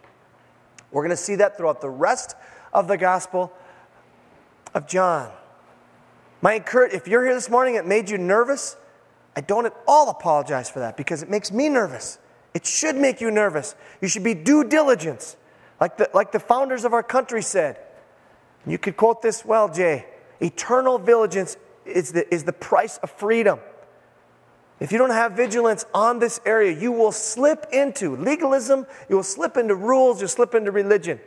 We're 0.94 1.02
going 1.02 1.10
to 1.10 1.16
see 1.16 1.34
that 1.36 1.58
throughout 1.58 1.80
the 1.80 1.90
rest 1.90 2.36
of 2.72 2.88
the 2.88 2.96
Gospel 2.96 3.52
of 4.72 4.86
John. 4.86 5.30
My 6.40 6.54
encourage, 6.54 6.94
if 6.94 7.08
you're 7.08 7.24
here 7.24 7.34
this 7.34 7.50
morning, 7.50 7.76
and 7.76 7.84
it 7.84 7.88
made 7.88 8.08
you 8.08 8.16
nervous. 8.16 8.76
I 9.36 9.40
don't 9.40 9.66
at 9.66 9.74
all 9.88 10.08
apologize 10.10 10.70
for 10.70 10.78
that 10.78 10.96
because 10.96 11.20
it 11.22 11.28
makes 11.28 11.50
me 11.50 11.68
nervous. 11.68 12.18
It 12.54 12.64
should 12.64 12.94
make 12.94 13.20
you 13.20 13.32
nervous. 13.32 13.74
You 14.00 14.06
should 14.06 14.22
be 14.22 14.34
due 14.34 14.62
diligence, 14.62 15.36
like 15.80 15.96
the, 15.96 16.08
like 16.14 16.30
the 16.30 16.38
founders 16.38 16.84
of 16.84 16.92
our 16.92 17.02
country 17.02 17.42
said. 17.42 17.78
You 18.64 18.78
could 18.78 18.96
quote 18.96 19.20
this 19.20 19.44
well, 19.44 19.68
Jay. 19.68 20.06
Eternal 20.40 20.98
vigilance 20.98 21.56
is 21.84 22.12
the, 22.12 22.32
is 22.32 22.44
the 22.44 22.52
price 22.52 22.98
of 22.98 23.10
freedom. 23.10 23.58
If 24.80 24.90
you 24.90 24.98
don't 24.98 25.10
have 25.10 25.32
vigilance 25.32 25.86
on 25.94 26.18
this 26.18 26.40
area, 26.44 26.76
you 26.76 26.90
will 26.90 27.12
slip 27.12 27.66
into 27.72 28.16
legalism, 28.16 28.86
you 29.08 29.16
will 29.16 29.22
slip 29.22 29.56
into 29.56 29.74
rules, 29.74 30.20
you'll 30.20 30.28
slip 30.28 30.54
into 30.54 30.72
religion. 30.72 31.20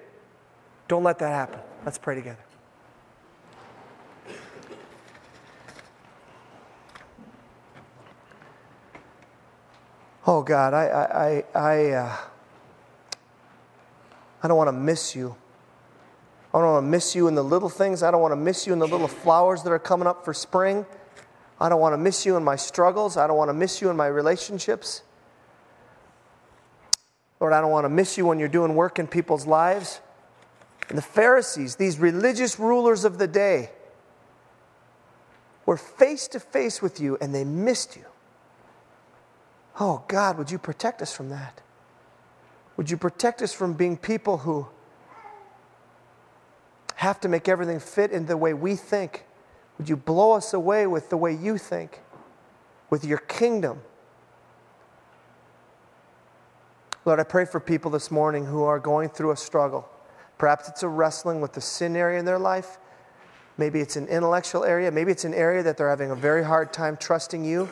Don't 0.88 1.04
let 1.04 1.20
that 1.20 1.30
happen. 1.30 1.60
Let's 1.86 1.98
pray 1.98 2.16
together. 2.16 2.38
Oh 10.30 10.42
God, 10.42 10.74
I, 10.74 11.44
I, 11.56 11.58
I, 11.58 11.92
uh, 11.92 12.18
I 14.44 14.48
don't 14.50 14.58
want 14.58 14.68
to 14.68 14.74
miss 14.74 15.16
you. 15.16 15.34
I 16.54 16.60
don't 16.60 16.74
want 16.74 16.84
to 16.84 16.90
miss 16.90 17.16
you 17.16 17.30
in 17.30 17.36
the 17.36 17.44
little 17.44 17.70
things. 17.70 18.04
I 18.04 18.12
don't 18.12 18.22
want 18.22 18.34
to 18.34 18.38
miss 18.38 18.68
you 18.68 18.74
in 18.74 18.80
the 18.80 18.88
little 18.88 19.08
flowers 19.08 19.64
that 19.64 19.72
are 19.72 19.80
coming 19.80 20.06
up 20.06 20.26
for 20.26 20.34
spring. 20.34 20.86
I 21.60 21.70
don't 21.70 21.80
want 21.80 21.94
to 21.94 21.98
miss 21.98 22.26
you 22.26 22.38
in 22.38 22.44
my 22.44 22.56
struggles. 22.56 23.18
I 23.18 23.28
don't 23.28 23.38
want 23.38 23.50
to 23.50 23.54
miss 23.54 23.82
you 23.82 23.90
in 23.90 23.98
my 23.98 24.08
relationships. 24.08 25.02
Lord, 27.40 27.54
I 27.54 27.62
don't 27.62 27.72
want 27.72 27.86
to 27.86 27.90
miss 27.90 28.18
you 28.18 28.26
when 28.26 28.40
you're 28.40 28.48
doing 28.48 28.76
work 28.76 29.00
in 29.00 29.08
people's 29.08 29.46
lives. 29.46 30.02
And 30.90 30.98
the 30.98 31.04
Pharisees, 31.04 31.76
these 31.76 32.00
religious 32.00 32.60
rulers 32.60 33.06
of 33.06 33.18
the 33.18 33.28
day, 33.28 33.72
were 35.66 35.78
face 35.78 36.28
to 36.30 36.40
face 36.40 36.82
with 36.82 37.00
you 37.00 37.18
and 37.20 37.36
they 37.36 37.44
missed 37.44 37.96
you. 37.96 38.06
Oh, 39.80 40.04
God, 40.08 40.38
would 40.38 40.50
you 40.50 40.58
protect 40.58 41.02
us 41.02 41.14
from 41.14 41.30
that? 41.30 41.62
Would 42.78 42.90
you 42.90 42.98
protect 42.98 43.42
us 43.42 43.54
from 43.54 43.74
being 43.74 43.98
people 43.98 44.40
who 44.40 44.68
have 46.96 47.20
to 47.22 47.28
make 47.28 47.48
everything 47.48 47.80
fit 47.80 48.12
in 48.12 48.26
the 48.28 48.38
way 48.38 48.54
we 48.54 48.76
think? 48.76 49.26
Would 49.78 49.90
you 49.90 49.96
blow 49.96 50.32
us 50.32 50.54
away 50.54 50.88
with 50.88 51.10
the 51.10 51.18
way 51.18 51.34
you 51.34 51.58
think, 51.58 52.02
with 52.90 53.06
your 53.06 53.20
kingdom? 53.20 53.82
Lord, 57.06 57.20
I 57.20 57.24
pray 57.24 57.46
for 57.46 57.60
people 57.60 57.92
this 57.92 58.12
morning 58.12 58.46
who 58.46 58.64
are 58.64 58.80
going 58.80 59.10
through 59.10 59.32
a 59.32 59.38
struggle. 59.38 59.88
Perhaps 60.38 60.68
it's 60.68 60.84
a 60.84 60.90
wrestling 60.90 61.42
with 61.42 61.54
the 61.54 61.62
sin 61.62 61.96
area 61.96 62.20
in 62.20 62.26
their 62.26 62.40
life. 62.40 62.80
Maybe 63.58 63.80
it's 63.80 63.96
an 63.96 64.08
intellectual 64.08 64.64
area. 64.64 64.92
Maybe 64.92 65.12
it's 65.12 65.26
an 65.26 65.34
area 65.34 65.64
that 65.64 65.78
they're 65.78 65.90
having 65.90 66.12
a 66.12 66.16
very 66.16 66.44
hard 66.44 66.74
time 66.74 66.98
trusting 66.98 67.46
you. 67.46 67.70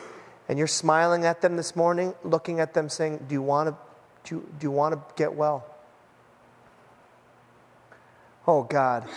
And 0.48 0.58
you're 0.58 0.66
smiling 0.66 1.24
at 1.24 1.42
them 1.42 1.56
this 1.56 1.76
morning, 1.76 2.14
looking 2.24 2.60
at 2.60 2.72
them 2.72 2.88
saying, 2.88 3.26
Do 3.28 3.34
you 3.34 3.42
want 3.42 3.68
to, 3.68 3.76
do 4.24 4.36
you, 4.36 4.48
do 4.58 4.64
you 4.66 4.70
want 4.70 4.94
to 4.94 5.14
get 5.16 5.34
well? 5.34 5.66
Oh, 8.46 8.62
God. 8.62 9.08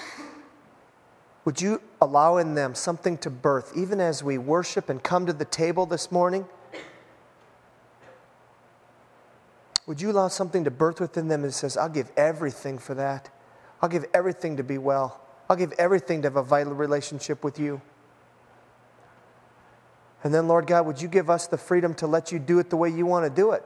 Would 1.45 1.61
you 1.61 1.81
allow 2.01 2.37
in 2.37 2.55
them 2.55 2.75
something 2.75 3.17
to 3.19 3.29
birth, 3.29 3.73
even 3.75 3.99
as 3.99 4.23
we 4.23 4.37
worship 4.37 4.89
and 4.89 5.03
come 5.03 5.25
to 5.25 5.33
the 5.33 5.45
table 5.45 5.85
this 5.85 6.11
morning? 6.11 6.45
Would 9.85 10.01
you 10.01 10.11
allow 10.11 10.27
something 10.27 10.63
to 10.65 10.71
birth 10.71 10.99
within 10.99 11.27
them 11.29 11.41
that 11.41 11.51
says, 11.51 11.75
I'll 11.75 11.89
give 11.89 12.11
everything 12.15 12.77
for 12.77 12.93
that? 12.93 13.29
I'll 13.81 13.89
give 13.89 14.05
everything 14.13 14.57
to 14.57 14.63
be 14.63 14.77
well. 14.77 15.19
I'll 15.49 15.55
give 15.55 15.73
everything 15.79 16.21
to 16.21 16.27
have 16.27 16.35
a 16.35 16.43
vital 16.43 16.73
relationship 16.73 17.43
with 17.43 17.59
you. 17.59 17.81
And 20.23 20.33
then, 20.33 20.47
Lord 20.47 20.67
God, 20.67 20.85
would 20.85 21.01
you 21.01 21.07
give 21.07 21.29
us 21.29 21.47
the 21.47 21.57
freedom 21.57 21.93
to 21.95 22.07
let 22.07 22.31
you 22.31 22.39
do 22.39 22.59
it 22.59 22.69
the 22.69 22.77
way 22.77 22.89
you 22.89 23.05
want 23.05 23.25
to 23.25 23.29
do 23.29 23.51
it? 23.51 23.63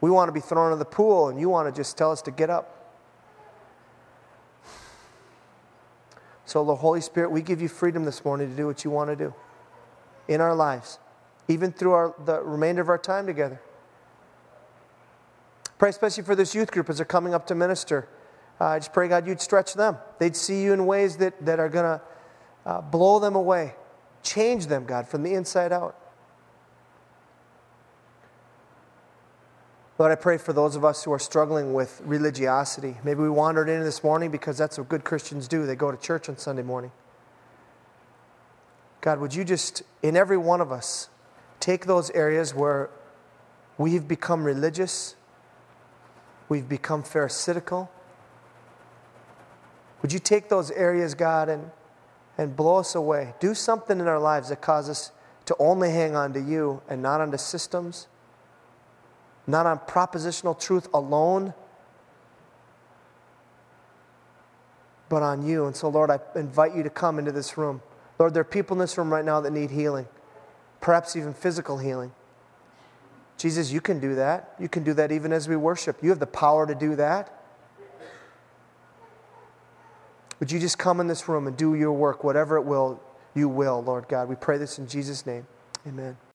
We 0.00 0.10
want 0.10 0.28
to 0.28 0.32
be 0.32 0.40
thrown 0.40 0.72
in 0.72 0.78
the 0.78 0.84
pool, 0.84 1.28
and 1.28 1.38
you 1.38 1.48
want 1.48 1.72
to 1.72 1.78
just 1.78 1.98
tell 1.98 2.10
us 2.10 2.22
to 2.22 2.30
get 2.30 2.48
up. 2.48 2.79
So, 6.50 6.64
the 6.64 6.74
Holy 6.74 7.00
Spirit, 7.00 7.30
we 7.30 7.42
give 7.42 7.62
you 7.62 7.68
freedom 7.68 8.04
this 8.04 8.24
morning 8.24 8.50
to 8.50 8.56
do 8.56 8.66
what 8.66 8.82
you 8.82 8.90
want 8.90 9.08
to 9.08 9.14
do 9.14 9.32
in 10.26 10.40
our 10.40 10.52
lives, 10.52 10.98
even 11.46 11.70
through 11.70 11.92
our, 11.92 12.12
the 12.24 12.42
remainder 12.42 12.82
of 12.82 12.88
our 12.88 12.98
time 12.98 13.24
together. 13.24 13.62
Pray 15.78 15.90
especially 15.90 16.24
for 16.24 16.34
this 16.34 16.52
youth 16.52 16.72
group 16.72 16.90
as 16.90 16.96
they're 16.96 17.06
coming 17.06 17.34
up 17.34 17.46
to 17.46 17.54
minister. 17.54 18.08
Uh, 18.60 18.64
I 18.64 18.78
just 18.80 18.92
pray, 18.92 19.06
God, 19.06 19.28
you'd 19.28 19.40
stretch 19.40 19.74
them. 19.74 19.96
They'd 20.18 20.34
see 20.34 20.64
you 20.64 20.72
in 20.72 20.86
ways 20.86 21.18
that, 21.18 21.46
that 21.46 21.60
are 21.60 21.68
going 21.68 21.84
to 21.84 22.02
uh, 22.66 22.80
blow 22.80 23.20
them 23.20 23.36
away, 23.36 23.76
change 24.24 24.66
them, 24.66 24.86
God, 24.86 25.06
from 25.06 25.22
the 25.22 25.34
inside 25.34 25.70
out. 25.70 25.96
Lord, 30.00 30.12
I 30.12 30.14
pray 30.14 30.38
for 30.38 30.54
those 30.54 30.76
of 30.76 30.84
us 30.86 31.04
who 31.04 31.12
are 31.12 31.18
struggling 31.18 31.74
with 31.74 32.00
religiosity. 32.06 32.96
Maybe 33.04 33.20
we 33.20 33.28
wandered 33.28 33.68
in 33.68 33.82
this 33.84 34.02
morning 34.02 34.30
because 34.30 34.56
that's 34.56 34.78
what 34.78 34.88
good 34.88 35.04
Christians 35.04 35.46
do. 35.46 35.66
They 35.66 35.76
go 35.76 35.90
to 35.90 35.96
church 35.98 36.26
on 36.30 36.38
Sunday 36.38 36.62
morning. 36.62 36.90
God, 39.02 39.20
would 39.20 39.34
you 39.34 39.44
just, 39.44 39.82
in 40.02 40.16
every 40.16 40.38
one 40.38 40.62
of 40.62 40.72
us, 40.72 41.10
take 41.60 41.84
those 41.84 42.08
areas 42.12 42.54
where 42.54 42.88
we've 43.76 44.08
become 44.08 44.42
religious, 44.42 45.16
we've 46.48 46.66
become 46.66 47.02
pharisaical, 47.02 47.90
would 50.00 50.14
you 50.14 50.18
take 50.18 50.48
those 50.48 50.70
areas, 50.70 51.12
God, 51.12 51.50
and, 51.50 51.70
and 52.38 52.56
blow 52.56 52.78
us 52.78 52.94
away? 52.94 53.34
Do 53.38 53.54
something 53.54 54.00
in 54.00 54.08
our 54.08 54.18
lives 54.18 54.48
that 54.48 54.62
causes 54.62 54.90
us 54.90 55.12
to 55.44 55.56
only 55.58 55.90
hang 55.90 56.16
on 56.16 56.32
to 56.32 56.40
you 56.40 56.80
and 56.88 57.02
not 57.02 57.20
onto 57.20 57.36
systems, 57.36 58.06
not 59.50 59.66
on 59.66 59.78
propositional 59.80 60.58
truth 60.58 60.88
alone, 60.94 61.54
but 65.08 65.22
on 65.22 65.44
you. 65.44 65.66
And 65.66 65.74
so, 65.74 65.88
Lord, 65.88 66.10
I 66.10 66.18
invite 66.36 66.74
you 66.74 66.82
to 66.82 66.90
come 66.90 67.18
into 67.18 67.32
this 67.32 67.58
room. 67.58 67.82
Lord, 68.18 68.34
there 68.34 68.42
are 68.42 68.44
people 68.44 68.74
in 68.76 68.80
this 68.80 68.96
room 68.96 69.12
right 69.12 69.24
now 69.24 69.40
that 69.40 69.50
need 69.50 69.70
healing, 69.70 70.06
perhaps 70.80 71.16
even 71.16 71.34
physical 71.34 71.78
healing. 71.78 72.12
Jesus, 73.36 73.72
you 73.72 73.80
can 73.80 74.00
do 74.00 74.14
that. 74.16 74.54
You 74.60 74.68
can 74.68 74.84
do 74.84 74.92
that 74.94 75.10
even 75.10 75.32
as 75.32 75.48
we 75.48 75.56
worship. 75.56 76.02
You 76.02 76.10
have 76.10 76.18
the 76.18 76.26
power 76.26 76.66
to 76.66 76.74
do 76.74 76.94
that. 76.96 77.40
Would 80.38 80.52
you 80.52 80.58
just 80.58 80.78
come 80.78 81.00
in 81.00 81.06
this 81.06 81.28
room 81.28 81.46
and 81.46 81.56
do 81.56 81.74
your 81.74 81.92
work, 81.92 82.22
whatever 82.22 82.56
it 82.56 82.62
will, 82.62 83.00
you 83.34 83.48
will, 83.48 83.82
Lord 83.82 84.08
God? 84.08 84.28
We 84.28 84.36
pray 84.36 84.58
this 84.58 84.78
in 84.78 84.86
Jesus' 84.86 85.24
name. 85.24 85.46
Amen. 85.86 86.16